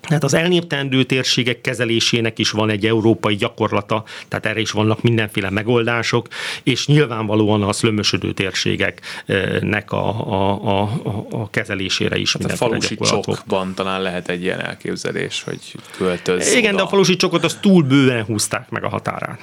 [0.07, 5.51] tehát az elnéptendő térségek kezelésének is van egy európai gyakorlata, tehát erre is vannak mindenféle
[5.51, 6.29] megoldások,
[6.62, 10.90] és nyilvánvalóan a szlömösödő térségeknek a, a, a,
[11.31, 16.68] a kezelésére is hát a falusi csokban talán lehet egy ilyen elképzelés, hogy költöz Igen,
[16.68, 16.77] oda.
[16.77, 19.38] de a falusi csokot az túl bőven húzták meg a határán.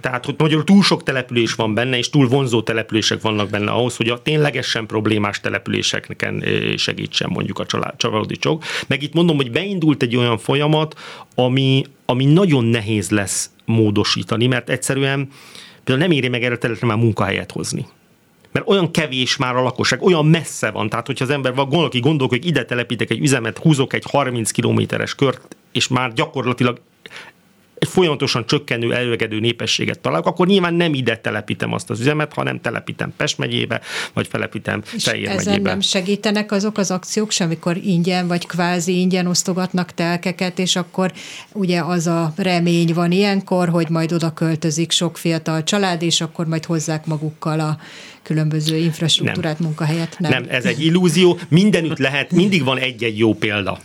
[0.00, 3.96] Tehát, hogy magyarul túl sok település van benne, és túl vonzó települések vannak benne ahhoz,
[3.96, 6.44] hogy a ténylegesen problémás településeken
[6.76, 8.64] segítsen mondjuk a családi csok.
[8.86, 10.94] Meg itt mondom, hogy beindult egy olyan folyamat,
[11.34, 15.28] ami, ami nagyon nehéz lesz módosítani, mert egyszerűen
[15.84, 17.86] például nem éri meg erre a területre már munkahelyet hozni
[18.52, 22.28] mert olyan kevés már a lakosság, olyan messze van, tehát hogyha az ember valaki gondol,
[22.28, 26.80] hogy ide telepítek egy üzemet, húzok egy 30 kilométeres kört, és már gyakorlatilag
[27.78, 32.60] egy folyamatosan csökkenő, előregedő népességet találok, akkor nyilván nem ide telepítem azt az üzemet, hanem
[32.60, 33.80] telepítem Pest megyébe,
[34.12, 35.40] vagy felepítem Fejér megyébe.
[35.40, 40.76] Ezen nem segítenek azok az akciók sem, amikor ingyen vagy kvázi ingyen osztogatnak telkeket, és
[40.76, 41.12] akkor
[41.52, 46.46] ugye az a remény van ilyenkor, hogy majd oda költözik sok fiatal család, és akkor
[46.46, 47.78] majd hozzák magukkal a
[48.28, 49.66] különböző infrastruktúrát, nem.
[49.66, 50.16] munkahelyet.
[50.18, 50.30] Nem.
[50.30, 53.78] nem, ez egy illúzió, mindenütt lehet, mindig van egy-egy jó példa.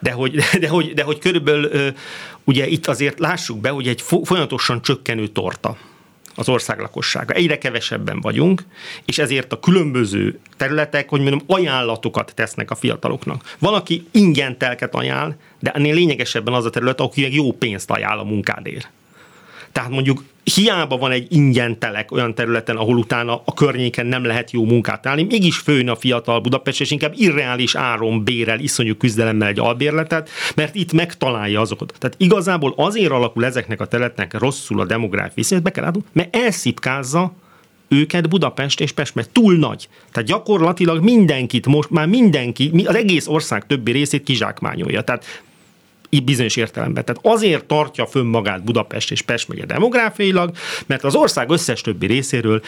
[0.00, 1.92] De hogy, de hogy, de hogy körülbelül
[2.44, 5.76] ugye itt azért lássuk be, hogy egy folyamatosan csökkenő torta
[6.34, 7.34] az ország lakossága.
[7.34, 8.64] Egyre kevesebben vagyunk,
[9.04, 13.54] és ezért a különböző területek, hogy mondjam, ajánlatokat tesznek a fiataloknak.
[13.58, 18.18] Van, aki ingyen telket ajánl, de ennél lényegesebben az a terület, aki jó pénzt ajánl
[18.18, 18.90] a munkádért.
[19.72, 24.50] Tehát mondjuk hiába van egy ingyen telek olyan területen, ahol utána a környéken nem lehet
[24.50, 29.48] jó munkát állni, mégis főn a fiatal Budapest, és inkább irreális áron bérel, iszonyú küzdelemmel
[29.48, 31.94] egy albérletet, mert itt megtalálja azokat.
[31.98, 36.36] Tehát igazából azért alakul ezeknek a területnek rosszul a demográf viszont be kell adni, mert
[36.36, 37.32] elszipkázza
[37.88, 39.88] őket Budapest és Pest, mert túl nagy.
[40.12, 45.02] Tehát gyakorlatilag mindenkit, most már mindenki, az egész ország többi részét kizsákmányolja.
[45.02, 45.42] Tehát
[46.18, 47.04] bizonyos értelemben.
[47.04, 50.50] Tehát azért tartja fönn magát Budapest és Pest megye demográfiailag,
[50.86, 52.62] mert az ország összes többi részéről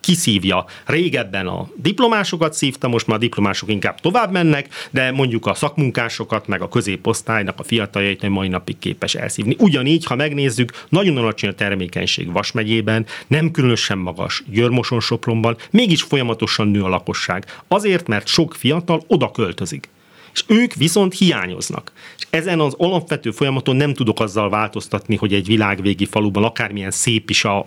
[0.00, 0.64] kiszívja.
[0.86, 6.46] Régebben a diplomásokat szívta, most már a diplomások inkább tovább mennek, de mondjuk a szakmunkásokat,
[6.46, 9.56] meg a középosztálynak a fiataljait mai napig képes elszívni.
[9.58, 16.02] Ugyanígy, ha megnézzük, nagyon alacsony a termékenység Vas megyében, nem különösen magas Györmoson Sopronban, mégis
[16.02, 17.44] folyamatosan nő a lakosság.
[17.68, 19.88] Azért, mert sok fiatal oda költözik
[20.32, 21.92] és ők viszont hiányoznak.
[22.18, 27.30] És ezen az alapvető folyamaton nem tudok azzal változtatni, hogy egy világvégi faluban akármilyen szép
[27.30, 27.66] is a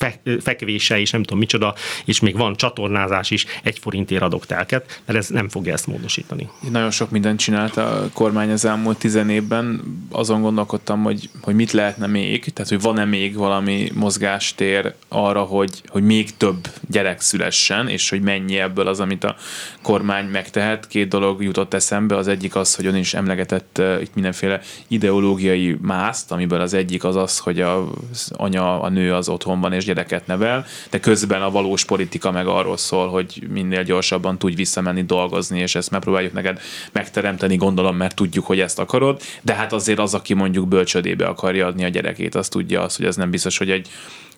[0.00, 5.02] fe, fekvése, és nem tudom micsoda, és még van csatornázás is, egy forintért adok telket,
[5.06, 6.48] mert ez nem fogja ezt módosítani.
[6.70, 9.82] Nagyon sok mindent csinált a kormány az elmúlt tizen évben.
[10.10, 15.82] Azon gondolkodtam, hogy, hogy mit lehetne még, tehát hogy van-e még valami mozgástér arra, hogy,
[15.88, 19.36] hogy még több gyerek szülessen, és hogy mennyi ebből az, amit a
[19.82, 20.86] kormány megtehet.
[20.86, 25.76] Két dolog jutott eszembe, az egyik az, hogy ön is emlegetett uh, itt mindenféle ideológiai
[25.80, 29.84] mászt, amiből az egyik az az, hogy az anya, a nő az otthon van és
[29.90, 35.04] gyereket nevel, de közben a valós politika meg arról szól, hogy minél gyorsabban tudj visszamenni
[35.04, 36.60] dolgozni, és ezt megpróbáljuk neked
[36.92, 41.66] megteremteni, gondolom, mert tudjuk, hogy ezt akarod, de hát azért az, aki mondjuk bölcsödébe akarja
[41.66, 43.88] adni a gyerekét, az tudja azt, hogy ez nem biztos, hogy egy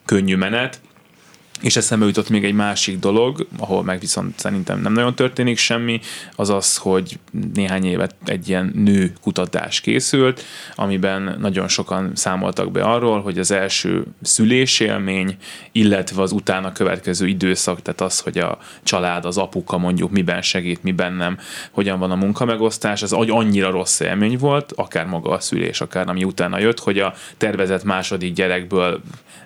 [0.05, 0.81] könnyű menet,
[1.63, 6.01] és eszembe jutott még egy másik dolog, ahol meg viszont szerintem nem nagyon történik semmi,
[6.37, 7.19] az az, hogy
[7.55, 10.45] néhány évet egy ilyen nő kutatás készült,
[10.75, 15.37] amiben nagyon sokan számoltak be arról, hogy az első szülésélmény,
[15.73, 20.83] illetve az utána következő időszak, tehát az, hogy a család, az apuka mondjuk miben segít,
[20.83, 21.39] miben nem,
[21.71, 26.25] hogyan van a munkamegosztás, az annyira rossz élmény volt, akár maga a szülés, akár ami
[26.25, 29.01] utána jött, hogy a tervezett második gyerekből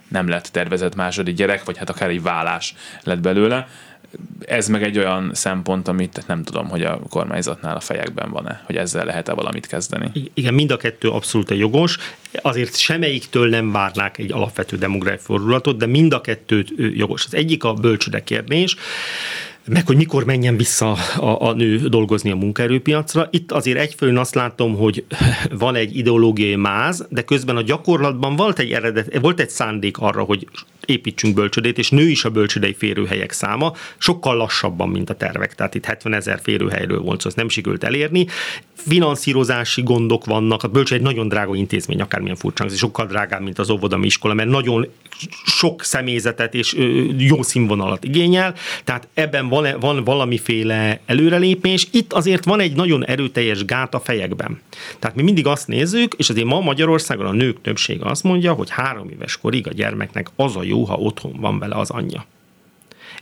[0.09, 3.69] nem lett tervezett második gyerek, vagy hát akár egy vállás lett belőle.
[4.47, 8.77] Ez meg egy olyan szempont, amit nem tudom, hogy a kormányzatnál a fejekben van-e, hogy
[8.77, 10.11] ezzel lehet-e valamit kezdeni.
[10.35, 11.99] Igen, mind a kettő abszolút jogos.
[12.43, 17.25] Azért semmelyiktől nem várnák egy alapvető demográfiai fordulatot, de mind a kettőt jogos.
[17.25, 18.77] Az egyik a bölcsöde kérdés
[19.69, 23.29] meg hogy mikor menjen vissza a, a nő dolgozni a munkaerőpiacra.
[23.31, 25.05] Itt azért egyfelől azt látom, hogy
[25.51, 30.23] van egy ideológiai máz, de közben a gyakorlatban volt egy eredet, volt egy szándék arra,
[30.23, 30.49] hogy
[30.87, 35.55] építsünk bölcsödét, és nő is a bölcsödei férőhelyek száma, sokkal lassabban, mint a tervek.
[35.55, 38.27] Tehát itt 70 ezer férőhelyről volt szó, ezt nem sikerült elérni.
[38.75, 43.59] Finanszírozási gondok vannak, a bölcsöd egy nagyon drága intézmény, akármilyen furcsa, ez sokkal drágább, mint
[43.59, 44.87] az óvodami iskola, mert nagyon
[45.45, 46.77] sok személyzetet és
[47.19, 51.89] jó színvonalat igényel, tehát ebben van, van valamiféle előrelépés.
[51.91, 54.61] Itt azért van egy nagyon erőteljes gát a fejekben.
[54.99, 58.71] Tehát mi mindig azt nézzük, és azért ma Magyarországon a nők többsége azt mondja, hogy
[58.71, 62.27] három éves korig a gyermeknek az a jó, ha otthon van vele az anyja.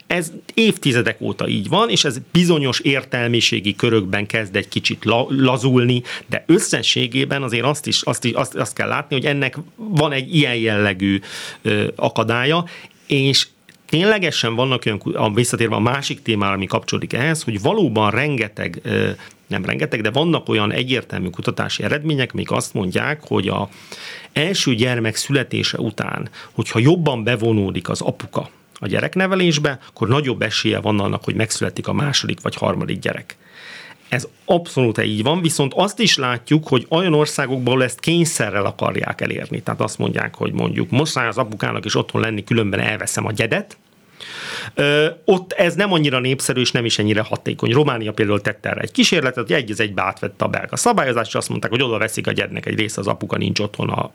[0.07, 6.03] Ez évtizedek óta így van, és ez bizonyos értelmiségi körökben kezd egy kicsit la, lazulni,
[6.27, 10.35] de összességében azért azt is azt, is, azt, azt kell látni, hogy ennek van egy
[10.35, 11.21] ilyen jellegű
[11.63, 12.65] ö, akadálya,
[13.07, 13.47] és
[13.95, 18.81] ténylegesen vannak olyan, visszatérve a másik témára, ami kapcsolódik ehhez, hogy valóban rengeteg,
[19.47, 23.69] nem rengeteg, de vannak olyan egyértelmű kutatási eredmények, amik azt mondják, hogy a
[24.33, 31.01] első gyermek születése után, hogyha jobban bevonódik az apuka a gyereknevelésbe, akkor nagyobb esélye van
[31.01, 33.37] annak, hogy megszületik a második vagy harmadik gyerek.
[34.09, 39.63] Ez abszolút így van, viszont azt is látjuk, hogy olyan országokból ezt kényszerrel akarják elérni.
[39.63, 43.77] Tehát azt mondják, hogy mondjuk most az apukának is otthon lenni, különben elveszem a gyedet,
[44.75, 47.71] Ö, ott ez nem annyira népszerű, és nem is ennyire hatékony.
[47.71, 51.35] Románia például tette erre egy kísérletet, hogy egy az egybe átvette a belga szabályozást, és
[51.35, 54.13] azt mondták, hogy oda veszik a gyednek egy része, az apuka nincs otthon a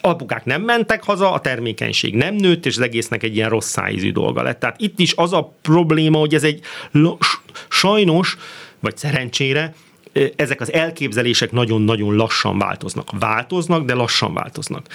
[0.00, 4.12] apukák nem mentek haza, a termékenység nem nőtt, és az egésznek egy ilyen rossz szájízű
[4.12, 4.60] dolga lett.
[4.60, 6.60] Tehát itt is az a probléma, hogy ez egy
[7.68, 8.36] sajnos,
[8.80, 9.74] vagy szerencsére,
[10.36, 13.10] ezek az elképzelések nagyon-nagyon lassan változnak.
[13.18, 14.86] Változnak, de lassan változnak.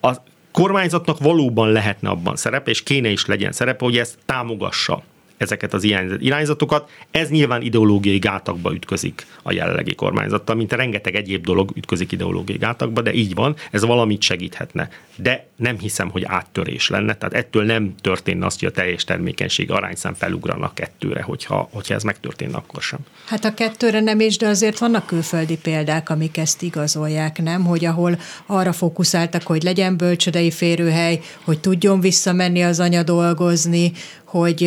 [0.00, 0.12] A
[0.52, 5.02] kormányzatnak valóban lehetne abban szerepe, és kéne is legyen szerepe, hogy ezt támogassa
[5.40, 5.84] ezeket az
[6.18, 6.90] irányzatokat.
[7.10, 13.00] Ez nyilván ideológiai gátakba ütközik a jelenlegi kormányzattal, mint rengeteg egyéb dolog ütközik ideológiai gátakba,
[13.00, 14.88] de így van, ez valamit segíthetne.
[15.16, 19.70] De nem hiszem, hogy áttörés lenne, tehát ettől nem történne az, hogy a teljes termékenység
[19.70, 22.98] arányszám felugrana kettőre, hogyha, hogyha ez megtörténne, akkor sem.
[23.26, 27.64] Hát a kettőre nem is, de azért vannak külföldi példák, amik ezt igazolják, nem?
[27.64, 33.92] Hogy ahol arra fókuszáltak, hogy legyen bölcsödei férőhely, hogy tudjon visszamenni az anya dolgozni,
[34.30, 34.60] hogy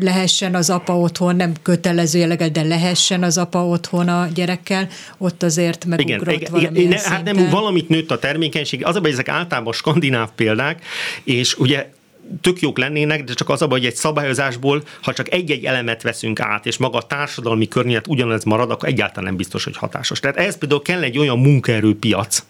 [0.00, 5.42] lehessen az apa otthon, nem kötelező jelleggel, de lehessen az apa otthon a gyerekkel, ott
[5.42, 9.28] azért megugrott igen, igen, igen, Hát nem, valamit nőtt a termékenység, az a baj, ezek
[9.28, 10.84] általában skandináv példák,
[11.24, 11.90] és ugye
[12.40, 16.02] tök jók lennének, de csak az a baj, hogy egy szabályozásból, ha csak egy-egy elemet
[16.02, 20.20] veszünk át, és maga a társadalmi környezet ugyanez marad, akkor egyáltalán nem biztos, hogy hatásos.
[20.20, 22.42] Tehát ehhez például kell egy olyan munkaerőpiac,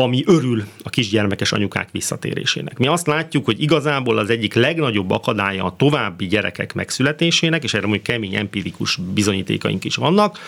[0.00, 2.78] ami örül a kisgyermekes anyukák visszatérésének.
[2.78, 7.86] Mi azt látjuk, hogy igazából az egyik legnagyobb akadálya a további gyerekek megszületésének, és erre
[7.86, 10.38] mondjuk kemény empirikus bizonyítékaink is vannak,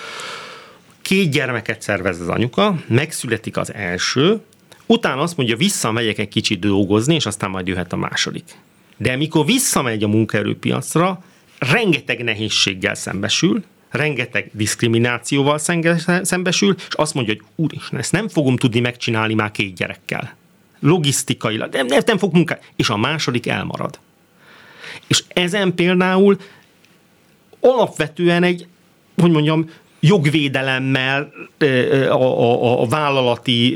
[1.03, 4.41] két gyermeket szervez az anyuka, megszületik az első,
[4.87, 8.45] utána azt mondja, visszamegyek egy kicsit dolgozni, és aztán majd jöhet a második.
[8.97, 11.25] De mikor visszamegy a munkaerőpiacra,
[11.59, 13.63] rengeteg nehézséggel szembesül,
[13.93, 15.59] rengeteg diszkriminációval
[16.23, 20.37] szembesül, és azt mondja, hogy úristen, ezt nem fogom tudni megcsinálni már két gyerekkel.
[20.81, 22.65] Logisztikailag, nem, nem, nem fog munkálni.
[22.77, 23.99] És a második elmarad.
[25.07, 26.37] És ezen például
[27.61, 28.67] alapvetően egy,
[29.17, 29.71] hogy mondjam,
[30.05, 31.33] jogvédelemmel,
[32.09, 33.75] a, a, a vállalati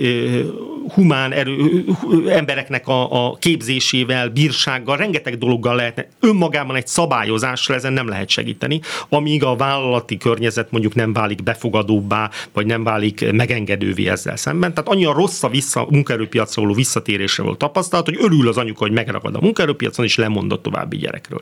[0.94, 1.84] humán erő,
[2.28, 6.08] embereknek a, a képzésével, bírsággal, rengeteg dologgal lehetne.
[6.20, 12.30] Önmagában egy szabályozással ezen nem lehet segíteni, amíg a vállalati környezet mondjuk nem válik befogadóbbá,
[12.52, 14.74] vagy nem válik megengedővé ezzel szemben.
[14.74, 18.92] Tehát annyira rossz a vissza, munkaerőpiacra való visszatérésre volt tapasztalat, hogy örül az anyuka, hogy
[18.92, 21.40] megragad a munkaerőpiacon, és lemondott további gyerekről.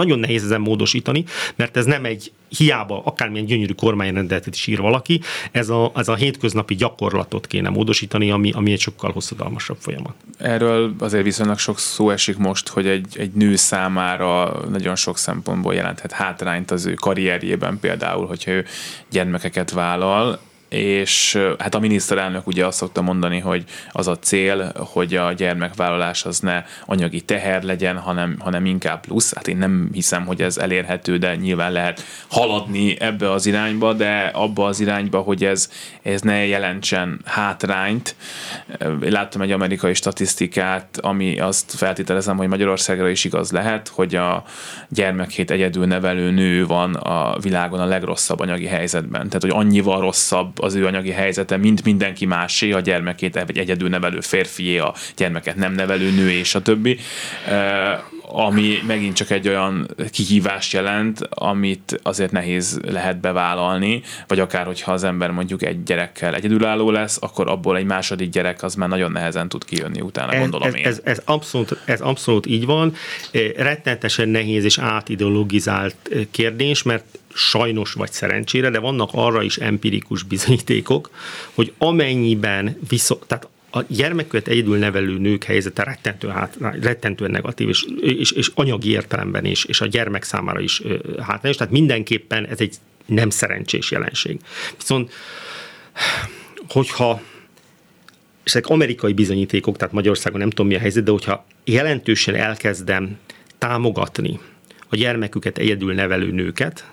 [0.00, 1.24] Nagyon nehéz ezen módosítani,
[1.56, 6.14] mert ez nem egy hiába akármilyen gyönyörű kormányrendeletet is ír valaki, ez a, ez a
[6.14, 10.14] hétköznapi gyakorlatot kéne módosítani, ami, ami egy sokkal hosszadalmasabb folyamat.
[10.38, 15.74] Erről azért viszonylag sok szó esik most, hogy egy, egy nő számára nagyon sok szempontból
[15.74, 18.64] jelenthet hátrányt az ő karrierjében például, hogyha ő
[19.10, 20.38] gyermekeket vállal,
[20.70, 26.24] és hát a miniszterelnök ugye azt szokta mondani, hogy az a cél, hogy a gyermekvállalás
[26.24, 29.34] az ne anyagi teher legyen, hanem, hanem inkább plusz.
[29.34, 34.30] Hát én nem hiszem, hogy ez elérhető, de nyilván lehet haladni ebbe az irányba, de
[34.32, 35.70] abba az irányba, hogy ez,
[36.02, 38.16] ez ne jelentsen hátrányt.
[39.00, 44.44] Láttam egy amerikai statisztikát, ami azt feltételezem, hogy Magyarországra is igaz lehet, hogy a
[44.88, 49.26] gyermekét egyedül nevelő nő van a világon a legrosszabb anyagi helyzetben.
[49.26, 53.88] Tehát, hogy annyival rosszabb az ő anyagi helyzete, mint mindenki másé, a gyermekét, vagy egyedül
[53.88, 56.98] nevelő férfié, a gyermeket nem nevelő nő, és a többi
[58.32, 64.92] ami megint csak egy olyan kihívást jelent, amit azért nehéz lehet bevállalni, vagy akár hogyha
[64.92, 69.12] az ember mondjuk egy gyerekkel egyedülálló lesz, akkor abból egy második gyerek az már nagyon
[69.12, 70.84] nehezen tud kijönni utána, ez, gondolom ez, én.
[70.84, 72.94] Ez, ez, abszolút, ez abszolút így van.
[73.56, 75.96] Rettenetesen nehéz és átideologizált
[76.30, 81.10] kérdés, mert sajnos vagy szerencsére, de vannak arra is empirikus bizonyítékok,
[81.54, 87.86] hogy amennyiben viszont, tehát a gyermeküket egyedül nevelő nők helyzete rettentő, hát, rettentően negatív, és,
[88.00, 90.82] és, és anyagi értelemben is, és a gyermek számára is
[91.20, 92.74] hátrányos, tehát mindenképpen ez egy
[93.06, 94.40] nem szerencsés jelenség.
[94.78, 95.12] Viszont,
[96.68, 97.22] hogyha
[98.44, 103.18] és ezek amerikai bizonyítékok, tehát Magyarországon nem tudom mi a helyzet, de hogyha jelentősen elkezdem
[103.58, 104.38] támogatni
[104.88, 106.90] a gyermeküket egyedül nevelő nőket,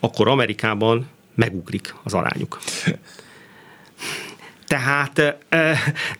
[0.00, 2.58] akkor Amerikában megugrik az arányuk.
[4.74, 5.36] Tehát,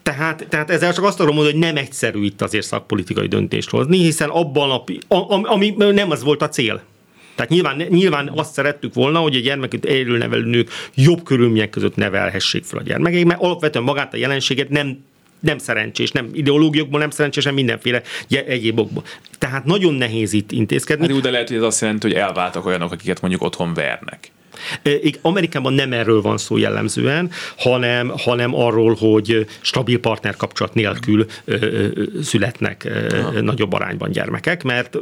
[0.02, 3.98] tehát, tehát ezzel csak azt tudom mondani, hogy nem egyszerű itt azért szakpolitikai döntést hozni,
[3.98, 4.70] hiszen abban,
[5.09, 6.82] a, ami nem az volt a cél.
[7.34, 11.96] Tehát nyilván, nyilván azt szerettük volna, hogy a gyermeket élő nevelő nők jobb körülmények között
[11.96, 15.05] nevelhessék fel a gyermekeik, mert alapvetően magát a jelenséget nem
[15.40, 19.05] nem szerencsés, nem ideológiókból nem szerencsés, hanem mindenféle egyéb okból.
[19.38, 21.12] Tehát nagyon nehéz itt intézkedni.
[21.12, 24.30] Hát, de lehet, hogy ez azt jelenti, hogy elváltak olyanok, akiket mondjuk otthon vernek.
[25.20, 31.26] Amerikában nem erről van szó jellemzően, hanem, hanem arról, hogy stabil partner kapcsolat nélkül
[32.22, 33.40] születnek Aha.
[33.40, 34.96] nagyobb arányban gyermekek, mert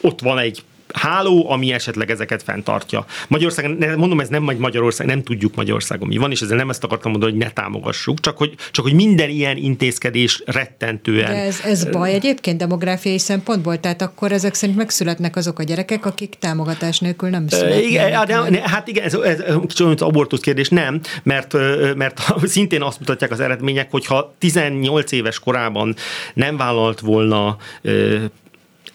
[0.00, 0.62] ott van egy
[0.92, 3.04] háló, ami esetleg ezeket fenntartja.
[3.28, 7.10] Magyarországon, mondom, ez nem Magyarország, nem tudjuk Magyarországon mi van, és ezzel nem ezt akartam
[7.10, 11.30] mondani, hogy ne támogassuk, csak hogy, csak hogy minden ilyen intézkedés rettentően.
[11.30, 16.06] De ez, ez baj egyébként demográfiai szempontból, tehát akkor ezek szerint megszületnek azok a gyerekek,
[16.06, 17.84] akik támogatás nélkül nem születnek.
[17.84, 21.56] Igen, de, ne, hát igen, ez, ez kicsit abortusz kérdés, nem, mert,
[21.96, 25.94] mert szintén azt mutatják az eredmények, hogyha 18 éves korában
[26.34, 27.56] nem vállalt volna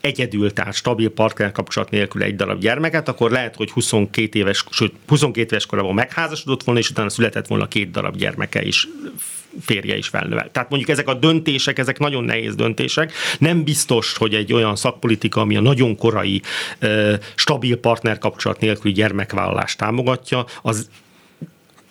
[0.05, 4.93] egyedül, tehát stabil partner kapcsolat nélkül egy darab gyermeket, akkor lehet, hogy 22 éves, sőt,
[5.07, 8.87] 22 éves korában megházasodott volna, és utána született volna két darab gyermeke is
[9.61, 10.49] férje is felnövel.
[10.51, 13.11] Tehát mondjuk ezek a döntések, ezek nagyon nehéz döntések.
[13.39, 16.41] Nem biztos, hogy egy olyan szakpolitika, ami a nagyon korai,
[17.35, 20.89] stabil partner kapcsolat nélküli gyermekvállalást támogatja, az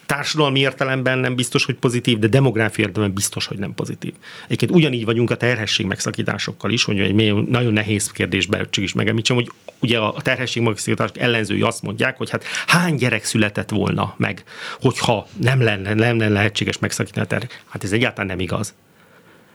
[0.07, 4.13] társadalmi értelemben nem biztos, hogy pozitív, de demográfiai értelemben biztos, hogy nem pozitív.
[4.45, 9.37] Egyébként ugyanígy vagyunk a terhesség megszakításokkal is, hogy egy nagyon nehéz kérdésbe csak is megemlítsem,
[9.37, 9.51] hogy
[9.81, 14.45] ugye a terhesség megszakítások ellenzői azt mondják, hogy hát hány gyerek született volna meg,
[14.81, 17.59] hogyha nem lenne, nem lenne lehetséges megszakítani a terhesség.
[17.69, 18.75] Hát ez egyáltalán nem igaz.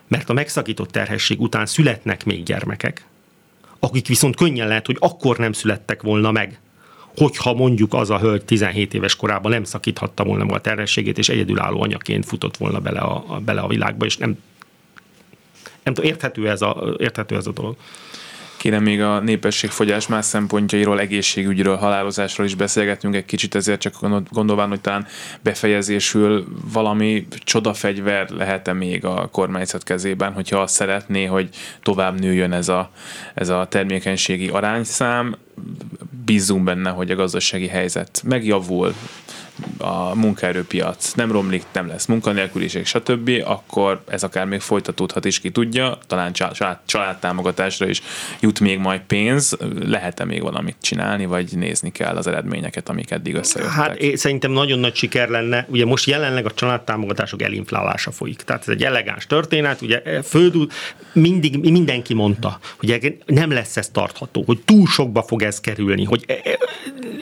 [0.08, 3.04] Mert a megszakított terhesség után születnek még gyermekek,
[3.78, 6.60] akik viszont könnyen lehet, hogy akkor nem születtek volna meg,
[7.24, 11.82] hogyha mondjuk az a hölgy 17 éves korában nem szakíthatta volna a terhességét, és egyedülálló
[11.82, 14.38] anyaként futott volna bele a, a, bele a világba, és nem,
[15.82, 17.76] nem tudom, érthető ez a, érthető ez a dolog.
[18.56, 23.94] Kéne még a népességfogyás más szempontjairól, egészségügyről, halálozásról is beszélgetünk egy kicsit, ezért csak
[24.30, 25.06] gondolván, hogy talán
[25.42, 31.48] befejezésül valami csodafegyver lehet-e még a kormányzat kezében, hogyha azt szeretné, hogy
[31.82, 32.90] tovább nőjön ez a,
[33.34, 35.36] ez a termékenységi arányszám,
[36.24, 38.94] bízunk benne, hogy a gazdasági helyzet megjavul,
[39.78, 45.50] a munkaerőpiac nem romlik, nem lesz munkanélküliség, stb., akkor ez akár még folytatódhat is, ki
[45.50, 48.02] tudja, talán család, családtámogatásra is
[48.40, 53.34] jut még majd pénz, lehet-e még valamit csinálni, vagy nézni kell az eredményeket, amik eddig
[53.34, 53.74] összejöttek?
[53.74, 58.62] Hát én szerintem nagyon nagy siker lenne, ugye most jelenleg a családtámogatások elinflálása folyik, tehát
[58.62, 60.66] ez egy elegáns történet, ugye e, földú,
[61.12, 66.24] mindig mindenki mondta, hogy nem lesz ez tartható, hogy túl sokba fog ez kerülni, hogy
[66.26, 66.58] e, e,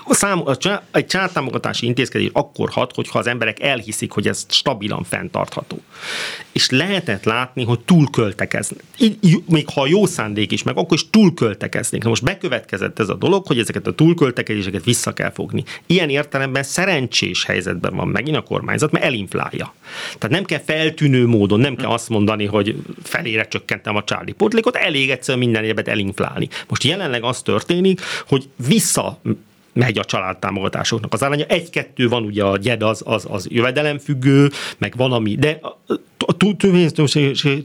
[0.05, 5.05] a szám, a, egy családtámogatási intézkedés akkor hat, hogyha az emberek elhiszik, hogy ez stabilan
[5.05, 5.81] fenntartható.
[6.53, 8.83] És lehetett látni, hogy túlköltekeznek.
[9.49, 12.03] Még ha jó szándék is, meg akkor is túlköltekeznék.
[12.03, 15.65] Na most bekövetkezett ez a dolog, hogy ezeket a túlköltekezéseket vissza kell fogni.
[15.87, 19.75] Ilyen értelemben szerencsés helyzetben van megint a kormányzat, mert elinflálja.
[20.19, 24.77] Tehát nem kell feltűnő módon, nem kell azt mondani, hogy felére csökkentem a csádi potlékot,
[24.77, 26.49] elég egyszer minden egyebet elinflálni.
[26.69, 29.21] Most jelenleg az történik, hogy vissza
[29.73, 31.45] megy a családtámogatásoknak az aránya.
[31.45, 35.61] Egy-kettő van ugye a gyed, az, az, az jövedelemfüggő, meg van ami, de
[36.19, 36.37] a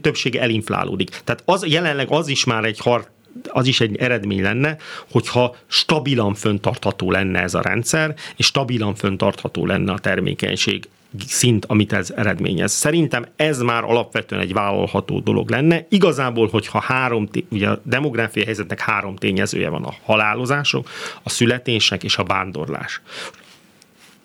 [0.00, 1.08] többsége, elinflálódik.
[1.08, 3.10] Tehát az jelenleg az is már egy har,
[3.48, 4.76] az is egy eredmény lenne,
[5.10, 10.88] hogyha stabilan föntartható lenne ez a rendszer, és stabilan föntartható lenne a termékenység
[11.26, 12.72] szint, amit ez eredményez.
[12.72, 15.86] Szerintem ez már alapvetően egy vállalható dolog lenne.
[15.88, 20.88] Igazából, hogyha három, ugye a demográfiai helyzetnek három tényezője van, a halálozások,
[21.22, 23.00] a születések és a vándorlás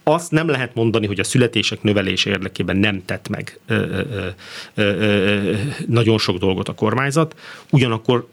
[0.03, 4.27] azt nem lehet mondani, hogy a születések növelése érdekében nem tett meg ö, ö,
[4.73, 5.55] ö, ö,
[5.87, 7.39] nagyon sok dolgot a kormányzat,
[7.71, 8.27] ugyanakkor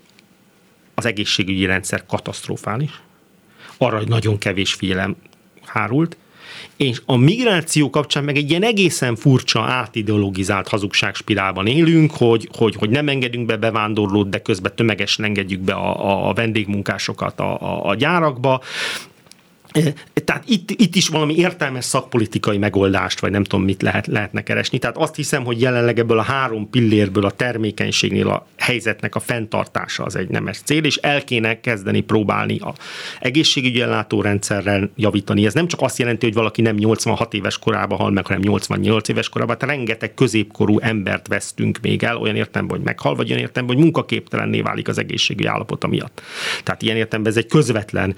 [0.94, 3.00] az egészségügyi rendszer katasztrofális,
[3.78, 5.16] arra nagyon kevés figyelem
[5.64, 6.16] hárult,
[6.76, 12.90] és a migráció kapcsán meg egy ilyen egészen furcsa, átideologizált hazugságspirálban élünk, hogy, hogy, hogy
[12.90, 17.94] nem engedünk be bevándorlót, de közben tömegesen engedjük be a, a vendégmunkásokat a, a, a
[17.94, 18.60] gyárakba.
[20.24, 24.78] Tehát itt, itt is valami értelmes szakpolitikai megoldást, vagy nem tudom, mit lehet, lehetne keresni.
[24.78, 30.04] Tehát azt hiszem, hogy jelenleg ebből a három pillérből a termékenységnél a helyzetnek a fenntartása
[30.04, 32.74] az egy nemes cél, és el kéne kezdeni próbálni a
[33.20, 35.46] egészségügyi ellátórendszerrel javítani.
[35.46, 39.08] Ez nem csak azt jelenti, hogy valaki nem 86 éves korában hal meg, hanem 88
[39.08, 39.58] éves korában.
[39.58, 43.84] Tehát rengeteg középkorú embert vesztünk még el, olyan értelemben, hogy meghal, vagy olyan értelemben, hogy
[43.84, 46.22] munkaképtelenné válik az egészségügyi állapota miatt.
[46.62, 48.14] Tehát ilyen értelemben ez egy közvetlen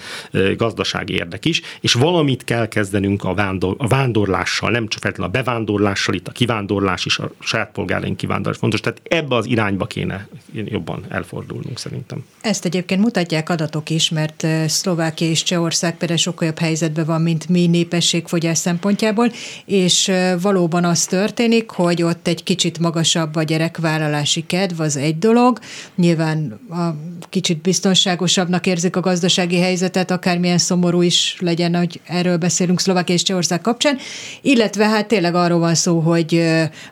[0.57, 5.43] gazdasági érdek is, és valamit kell kezdenünk a, vándor, a vándorlással, nem csak feltétlenül a
[5.43, 10.29] bevándorlással, itt a kivándorlás is, a saját polgáraink kivándorlás fontos, tehát ebbe az irányba kéne
[10.53, 12.25] jobban elfordulnunk szerintem.
[12.41, 17.49] Ezt egyébként mutatják adatok is, mert Szlovákia és Csehország például sokkal jobb helyzetben van, mint
[17.49, 19.33] mi népességfogyás szempontjából,
[19.65, 25.59] és valóban az történik, hogy ott egy kicsit magasabb a gyerekvállalási kedv, az egy dolog.
[25.95, 26.95] Nyilván a
[27.29, 33.23] kicsit biztonságosabbnak érzik a gazdasági helyzetet, akármilyen szomorú is legyen, hogy erről beszélünk Szlovákia és
[33.23, 33.99] Csehország kapcsán,
[34.43, 36.45] illetve hát tényleg arról van szó, hogy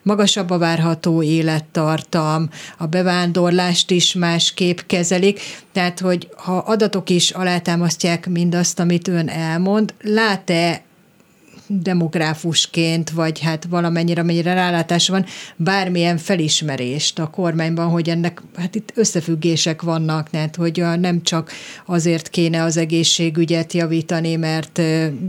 [0.03, 5.40] magasabb a várható élettartam, a bevándorlást is másképp kezelik,
[5.72, 10.86] tehát hogy ha adatok is alátámasztják mindazt, amit ön elmond, lát-e
[11.67, 15.25] demográfusként, vagy hát valamennyire, amennyire rálátása van,
[15.57, 21.53] bármilyen felismerést a kormányban, hogy ennek hát itt összefüggések vannak, tehát hogy nem csak
[21.87, 24.81] azért kéne az egészségügyet javítani, mert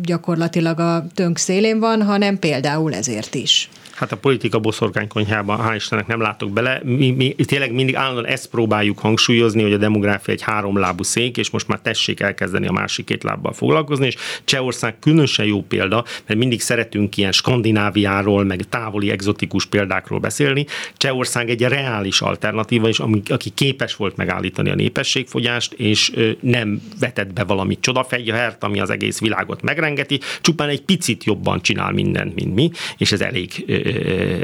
[0.02, 3.70] gyakorlatilag a tönk szélén van, hanem például ezért is.
[3.98, 6.82] Hát a politika boszorkánykonyhába, hál' Istennek nem látok bele.
[6.84, 11.50] Mi, mi tényleg mindig állandóan ezt próbáljuk hangsúlyozni, hogy a demográfia egy háromlábú szék, és
[11.50, 16.39] most már tessék elkezdeni a másik két lábbal foglalkozni, és Csehország különösen jó példa, mert
[16.39, 20.66] mindig szeretünk ilyen Skandináviáról, meg távoli egzotikus példákról beszélni.
[20.98, 27.34] Csehország egy reális alternatíva, és ami, aki képes volt megállítani a népességfogyást, és nem vetett
[27.34, 32.56] be valami csodafegyvert, ami az egész világot megrengeti, csupán egy picit jobban csinál mindent, mint
[32.56, 33.66] mi, és ez elég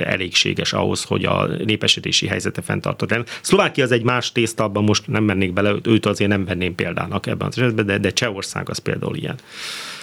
[0.03, 3.25] elégséges ahhoz, hogy a népesedési helyzete fenntartott legyen.
[3.41, 7.27] Szlovákia az egy más tészta, abban most nem mennék bele, őt azért nem venném példának
[7.27, 9.35] ebben az esetben, de, de Csehország az például ilyen.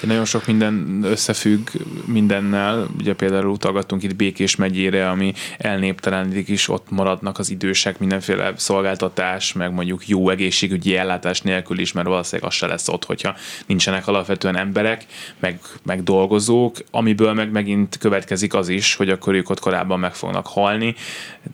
[0.01, 1.68] Nagyon sok minden összefügg
[2.05, 2.86] mindennel.
[2.98, 9.53] Ugye például utalgattunk itt Békés megyére, ami elnéptelenítik is, ott maradnak az idősek mindenféle szolgáltatás,
[9.53, 13.36] meg mondjuk jó egészségügyi ellátás nélkül is, mert valószínűleg az se lesz ott, hogyha
[13.66, 15.07] nincsenek alapvetően emberek,
[15.38, 20.14] meg, meg dolgozók, amiből meg megint következik az is, hogy akkor ők ott korábban meg
[20.14, 20.94] fognak halni,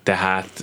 [0.03, 0.63] tehát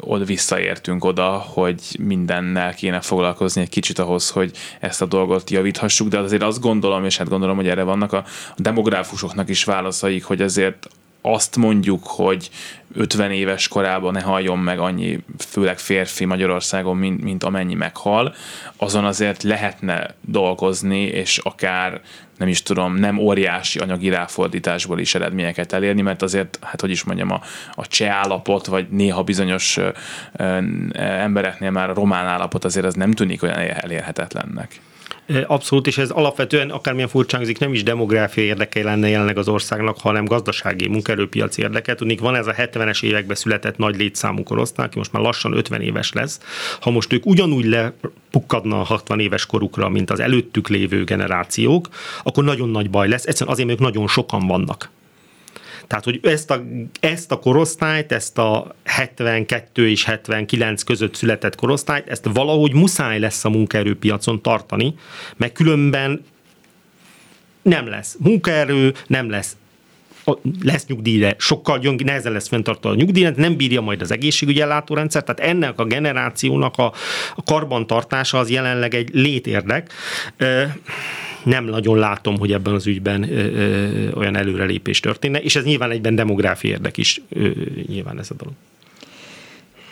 [0.00, 4.50] oda visszaértünk oda, hogy mindennel kéne foglalkozni egy kicsit ahhoz, hogy
[4.80, 8.24] ezt a dolgot javíthassuk, de azért azt gondolom, és hát gondolom, hogy erre vannak a
[8.56, 10.88] demográfusoknak is válaszaik, hogy azért
[11.22, 12.50] azt mondjuk, hogy
[12.94, 18.34] 50 éves korában ne halljon meg annyi, főleg férfi Magyarországon, mint, mint amennyi meghal,
[18.76, 22.00] azon azért lehetne dolgozni, és akár
[22.38, 27.04] nem is tudom, nem óriási anyagi ráfordításból is eredményeket elérni, mert azért, hát hogy is
[27.04, 27.40] mondjam, a,
[27.72, 29.88] a cseh állapot, vagy néha bizonyos ö,
[30.36, 30.58] ö,
[30.98, 34.80] embereknél már a román állapot azért az nem tűnik olyan elérhetetlennek.
[35.46, 40.24] Abszolút, és ez alapvetően akármilyen furcsángzik, nem is demográfia érdeke lenne jelenleg az országnak, hanem
[40.24, 41.94] gazdasági munkaerőpiaci érdeke.
[41.94, 45.80] Tudnék, van ez a 70-es években született nagy létszámú korosztály, aki most már lassan 50
[45.80, 46.40] éves lesz.
[46.80, 51.88] Ha most ők ugyanúgy lepukkadna a 60 éves korukra, mint az előttük lévő generációk,
[52.22, 53.26] akkor nagyon nagy baj lesz.
[53.26, 54.90] Egyszerűen azért, mert ők nagyon sokan vannak.
[55.88, 56.64] Tehát, hogy ezt a,
[57.00, 63.44] ezt a korosztályt, ezt a 72 és 79 között született korosztályt, ezt valahogy muszáj lesz
[63.44, 64.94] a munkaerőpiacon tartani,
[65.36, 66.24] mert különben
[67.62, 69.56] nem lesz munkaerő, nem lesz
[70.62, 75.22] lesz nyugdíjra, sokkal gyöng, nehezen lesz fenntartani a nyugdíjat, nem bírja majd az egészségügyi ellátórendszer,
[75.24, 76.92] tehát ennek a generációnak a,
[77.44, 79.92] karbantartása az jelenleg egy létérdek
[81.44, 83.22] nem nagyon látom, hogy ebben az ügyben
[84.14, 87.20] olyan előrelépés történne, és ez nyilván egyben demográfia érdek is,
[87.86, 88.54] nyilván ez a dolog.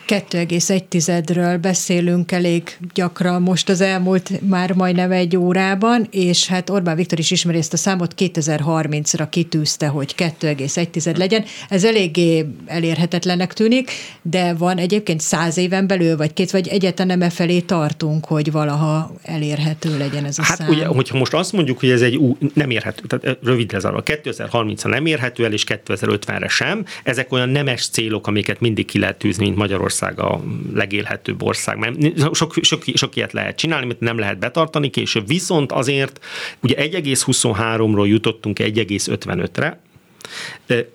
[0.07, 7.19] 2,1-ről beszélünk elég gyakran most az elmúlt már majdnem egy órában, és hát Orbán Viktor
[7.19, 11.43] is ismeri ezt a számot, 2030-ra kitűzte, hogy 2,1 legyen.
[11.69, 13.91] Ez eléggé elérhetetlennek tűnik,
[14.21, 19.15] de van egyébként száz éven belül, vagy két, vagy egyetlen nem felé tartunk, hogy valaha
[19.23, 20.69] elérhető legyen ez a hát szám.
[20.69, 24.87] ugye, hogyha most azt mondjuk, hogy ez egy ú, nem érhető, tehát rövid lezárva, 2030-ra
[24.87, 29.45] nem érhető el, és 2050-re sem, ezek olyan nemes célok, amiket mindig ki lehet tűzni,
[29.45, 30.41] mint Magyarország Magyarország a
[30.73, 31.95] legélhetőbb ország, mert
[32.35, 35.27] sok, sok, sok ilyet lehet csinálni, amit nem lehet betartani később.
[35.27, 36.25] Viszont azért
[36.59, 39.79] ugye 1,23-ról jutottunk 1,55-re,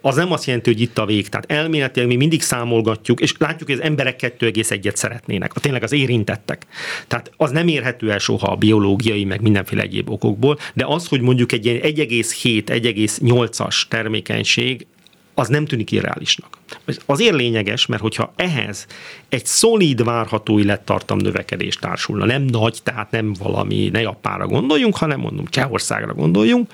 [0.01, 1.29] az nem azt jelenti, hogy itt a vég.
[1.29, 5.93] Tehát elméletileg mi mindig számolgatjuk, és látjuk, hogy az emberek 2,1-et szeretnének, a tényleg az
[5.93, 6.67] érintettek.
[7.07, 11.21] Tehát az nem érhető el soha a biológiai, meg mindenféle egyéb okokból, de az, hogy
[11.21, 14.87] mondjuk egy 1,7-1,8-as termékenység
[15.35, 16.59] az nem tűnik irreálisnak.
[17.07, 18.87] Azért lényeges, mert hogyha ehhez
[19.29, 25.21] egy szolíd várható élettartam növekedés társulna, nem nagy, tehát nem valami, ne Japánra gondoljunk, hanem
[25.21, 26.71] mondom Csehországra gondoljunk,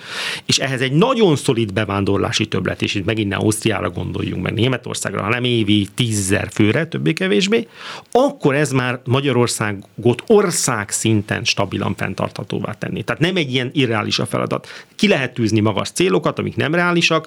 [0.46, 5.22] és ehhez egy nagyon szolid bevándorlási többlet, és itt megint ne Ausztriára gondoljunk, meg Németországra,
[5.22, 7.68] hanem évi tízzer főre, többé-kevésbé,
[8.12, 13.02] akkor ez már Magyarországot ország szinten stabilan fenntarthatóvá tenni.
[13.02, 14.84] Tehát nem egy ilyen irreális a feladat.
[14.96, 17.26] Ki lehet tűzni magas célokat, amik nem reálisak,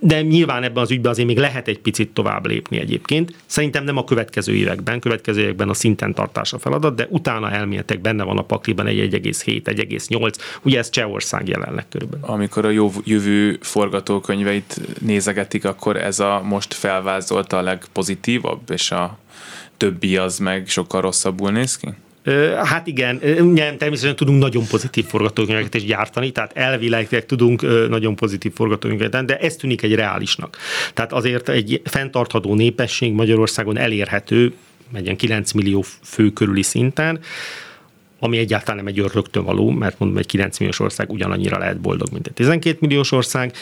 [0.00, 3.34] de nyilván ebben az ügyben azért még lehet egy picit tovább lépni egyébként.
[3.46, 8.24] Szerintem nem a következő években, következő években a szinten tartása feladat, de utána elméletek benne
[8.24, 12.26] van a pakliban egy 1,7, 1,8, ugye ez Csehország jelenleg körülbelül.
[12.26, 12.70] Amikor a
[13.04, 19.18] jövő forgatókönyveit nézegetik, akkor ez a most felvázolta a legpozitívabb, és a
[19.76, 21.88] többi az meg sokkal rosszabbul néz ki?
[22.64, 28.52] Hát igen, ugye természetesen tudunk nagyon pozitív forgatókönyveket is gyártani, tehát elvileg tudunk nagyon pozitív
[28.54, 30.56] forgatókönyveket, de ez tűnik egy reálisnak.
[30.94, 34.52] Tehát azért egy fenntartható népesség Magyarországon elérhető,
[34.92, 37.20] egy 9 millió fő körüli szinten,
[38.18, 42.08] ami egyáltalán nem egy rögtön való, mert mondom, egy 9 milliós ország ugyanannyira lehet boldog,
[42.12, 43.52] mint egy 12 milliós ország,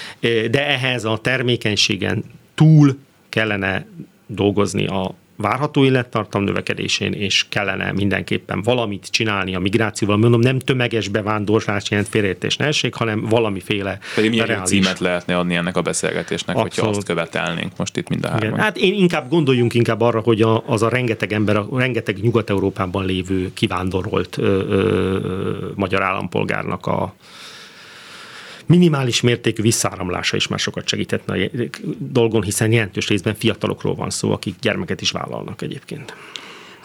[0.51, 2.97] de ehhez a termékenységen túl
[3.29, 3.87] kellene
[4.27, 10.17] dolgozni a várható élettartam növekedésén, és kellene mindenképpen valamit csinálni a migrációval.
[10.17, 14.69] Mondom, nem tömeges bevándorlás jelent félreértés ne essék, hanem valamiféle Pedig milyen reális...
[14.69, 16.75] címet lehetne adni ennek a beszélgetésnek, Abszolút.
[16.75, 18.59] hogyha azt követelnénk most itt mind a hárman.
[18.59, 23.05] Hát én inkább gondoljunk inkább arra, hogy a, az a rengeteg ember, a rengeteg Nyugat-Európában
[23.05, 27.15] lévő kivándorolt ö, ö, magyar állampolgárnak a,
[28.67, 31.51] minimális mértékű visszáramlása is már sokat segíthetne a
[31.99, 36.15] dolgon, hiszen jelentős részben fiatalokról van szó, akik gyermeket is vállalnak egyébként.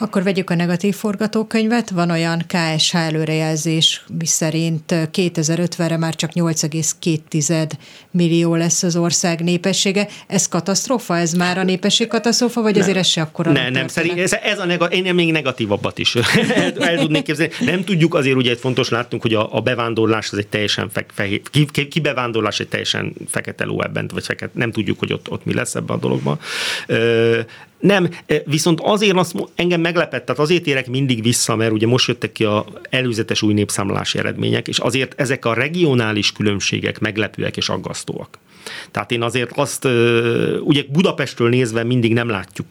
[0.01, 1.89] Akkor vegyük a negatív forgatókönyvet.
[1.89, 7.71] Van olyan KSH előrejelzés, miszerint 2050-re már csak 8,2
[8.11, 10.07] millió lesz az ország népessége.
[10.27, 11.17] Ez katasztrófa?
[11.17, 12.81] Ez már a népesség katasztrófa, vagy nem.
[12.81, 13.51] azért ez se akkora?
[13.51, 16.15] Nem, nem, szerint ez, ez a neg- én még negatívabbat is
[16.55, 17.53] el, el tudnék képzelni.
[17.59, 21.41] Nem tudjuk, azért ugye fontos láttunk, hogy a, a bevándorlás az egy teljesen fe, fehér,
[21.51, 25.31] ki, ki, ki, bevándorlás egy teljesen fekete ló ebben, vagy fekete, nem tudjuk, hogy ott,
[25.31, 26.39] ott mi lesz ebben a dologban.
[27.81, 28.09] Nem,
[28.45, 32.43] viszont azért azt engem meglepett, tehát azért érek mindig vissza, mert ugye most jöttek ki
[32.43, 38.37] a előzetes új népszámlási eredmények, és azért ezek a regionális különbségek meglepőek és aggasztóak.
[38.91, 39.85] Tehát én azért azt,
[40.63, 42.67] ugye Budapestről nézve mindig nem látjuk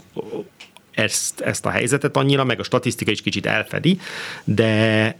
[0.90, 3.98] ezt, ezt a helyzetet annyira, meg a statisztika is kicsit elfedi,
[4.44, 5.18] de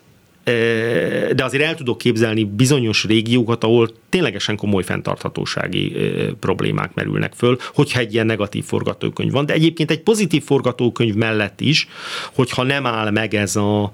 [1.34, 5.92] de azért el tudok képzelni bizonyos régiókat, ahol ténylegesen komoly fenntarthatósági
[6.40, 9.46] problémák merülnek föl, hogyha egy ilyen negatív forgatókönyv van.
[9.46, 11.88] De egyébként egy pozitív forgatókönyv mellett is,
[12.34, 13.90] hogyha nem áll meg ez a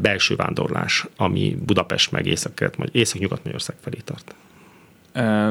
[0.00, 2.26] belső vándorlás, ami Budapest meg
[2.92, 4.34] Észak-Nyugat-Magyarország felé tart.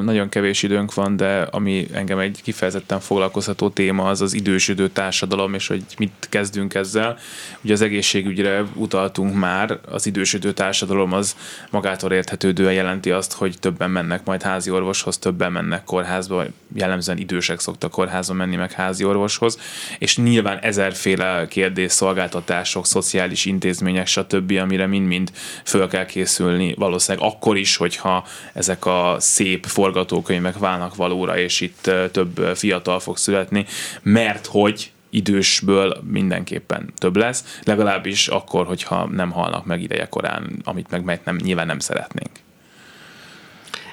[0.02, 5.54] Nagyon kevés időnk van, de ami engem egy kifejezetten foglalkozható téma, az az idősödő társadalom,
[5.54, 7.18] és hogy mit kezdünk ezzel.
[7.62, 11.36] Ugye az egészségügyre utaltunk már, az idősödő társadalom az
[11.70, 16.44] magától érthetődően jelenti azt, hogy többen mennek majd házi orvoshoz, többen mennek kórházba,
[16.76, 19.60] jellemzően idősek szoktak kórházba menni meg házi orvoshoz,
[20.00, 25.32] és nyilván ezerféle kérdés, szolgáltatások, szociális intézmények, stb., amire mind-mind
[25.66, 31.62] föl kell készülni, valószínűleg akkor is, hogyha ezek a szép szép forgatókönyvek válnak valóra, és
[31.62, 33.66] itt több fiatal fog születni,
[34.02, 40.90] mert hogy idősből mindenképpen több lesz, legalábbis akkor, hogyha nem halnak meg ideje korán, amit
[40.90, 42.32] meg nem, nyilván nem szeretnénk.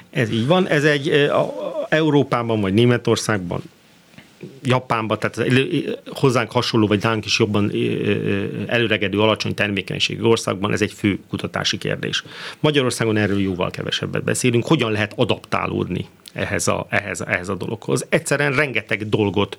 [0.09, 1.53] Ez így van, ez egy a,
[1.89, 3.61] Európában vagy Németországban
[4.63, 5.51] Japánban, tehát
[6.05, 7.71] hozzánk hasonló, vagy nálunk is jobban
[8.67, 12.23] előregedő, alacsony termékenységű országban ez egy fő kutatási kérdés.
[12.59, 14.65] Magyarországon erről jóval kevesebbet beszélünk.
[14.65, 18.05] Hogyan lehet adaptálódni ehhez a, ehhez, ehhez a dologhoz?
[18.09, 19.57] Egyszerűen rengeteg dolgot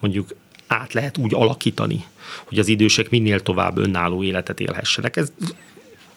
[0.00, 0.34] mondjuk
[0.66, 2.04] át lehet úgy alakítani,
[2.44, 5.16] hogy az idősek minél tovább önálló életet élhessenek.
[5.16, 5.32] Ez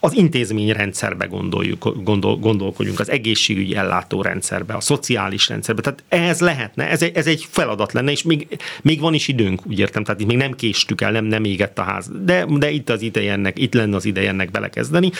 [0.06, 5.82] az intézményrendszerbe gondoljuk, gondol, gondolkodjunk, az egészségügyi ellátórendszerbe, a szociális rendszerbe.
[5.82, 8.48] Tehát ehhez lehetne, ez egy, ez egy feladat lenne, és még,
[8.82, 11.80] még van is időnk, úgy értem, tehát itt még nem késtük el, nem, nem égett
[11.80, 15.12] a ház, de, de itt az ideje ennek, itt lenne az ideje ennek belekezdeni.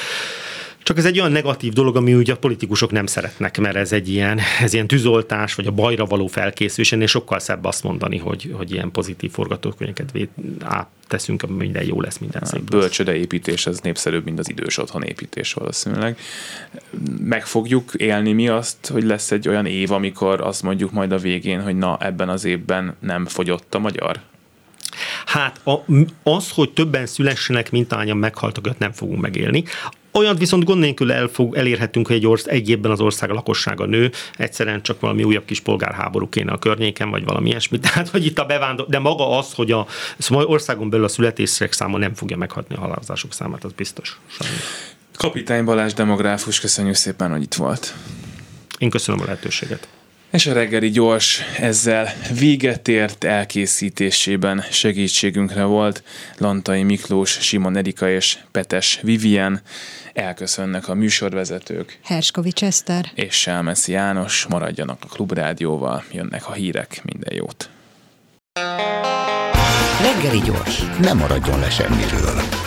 [0.84, 4.10] Csak ez egy olyan negatív dolog, ami ugye a politikusok nem szeretnek, mert ez egy
[4.10, 8.54] ilyen, ez ilyen tűzoltás, vagy a bajra való felkészülés, ennél sokkal szebb azt mondani, hogy,
[8.58, 10.12] hogy ilyen pozitív forgatókönyveket
[11.08, 12.70] teszünk, minden jó lesz, minden szép.
[12.70, 16.18] Bölcsöde építés, ez népszerűbb, mint az idős otthon építés valószínűleg.
[17.20, 21.18] Meg fogjuk élni mi azt, hogy lesz egy olyan év, amikor azt mondjuk majd a
[21.18, 24.20] végén, hogy na, ebben az évben nem fogyott a magyar?
[25.26, 25.74] Hát a,
[26.24, 29.64] az, hogy többen szülessenek, mint ányan meghaltak, nem fogunk megélni.
[30.12, 33.86] Olyan viszont gond nélkül el fog, elérhetünk, hogy egy, orsz, egy évben az ország lakossága
[33.86, 37.80] nő, egyszerűen csak valami újabb kis polgárháború kéne a környéken, vagy valami ilyesmi.
[37.90, 39.88] Tehát, hogy itt a bevándor, de maga az, hogy a
[40.18, 44.20] szóval országon belül a születések száma nem fogja meghatni a halálozások számát, az biztos.
[44.28, 44.62] Sajnos.
[45.18, 47.94] Kapitány Balázs demográfus, köszönjük szépen, hogy itt volt.
[48.78, 49.88] Én köszönöm a lehetőséget.
[50.34, 56.04] És a reggeli gyors ezzel véget ért elkészítésében segítségünkre volt
[56.38, 59.62] Lantai Miklós, Simon Erika és Petes Vivien.
[60.14, 62.00] Elköszönnek a műsorvezetők.
[62.04, 63.12] Herskovics Eszter.
[63.16, 64.46] És Selmeszi János.
[64.50, 67.70] Maradjanak a Klubrádióval, jönnek a hírek, minden jót.
[70.02, 72.63] Reggeli gyors, nem maradjon le semmiről.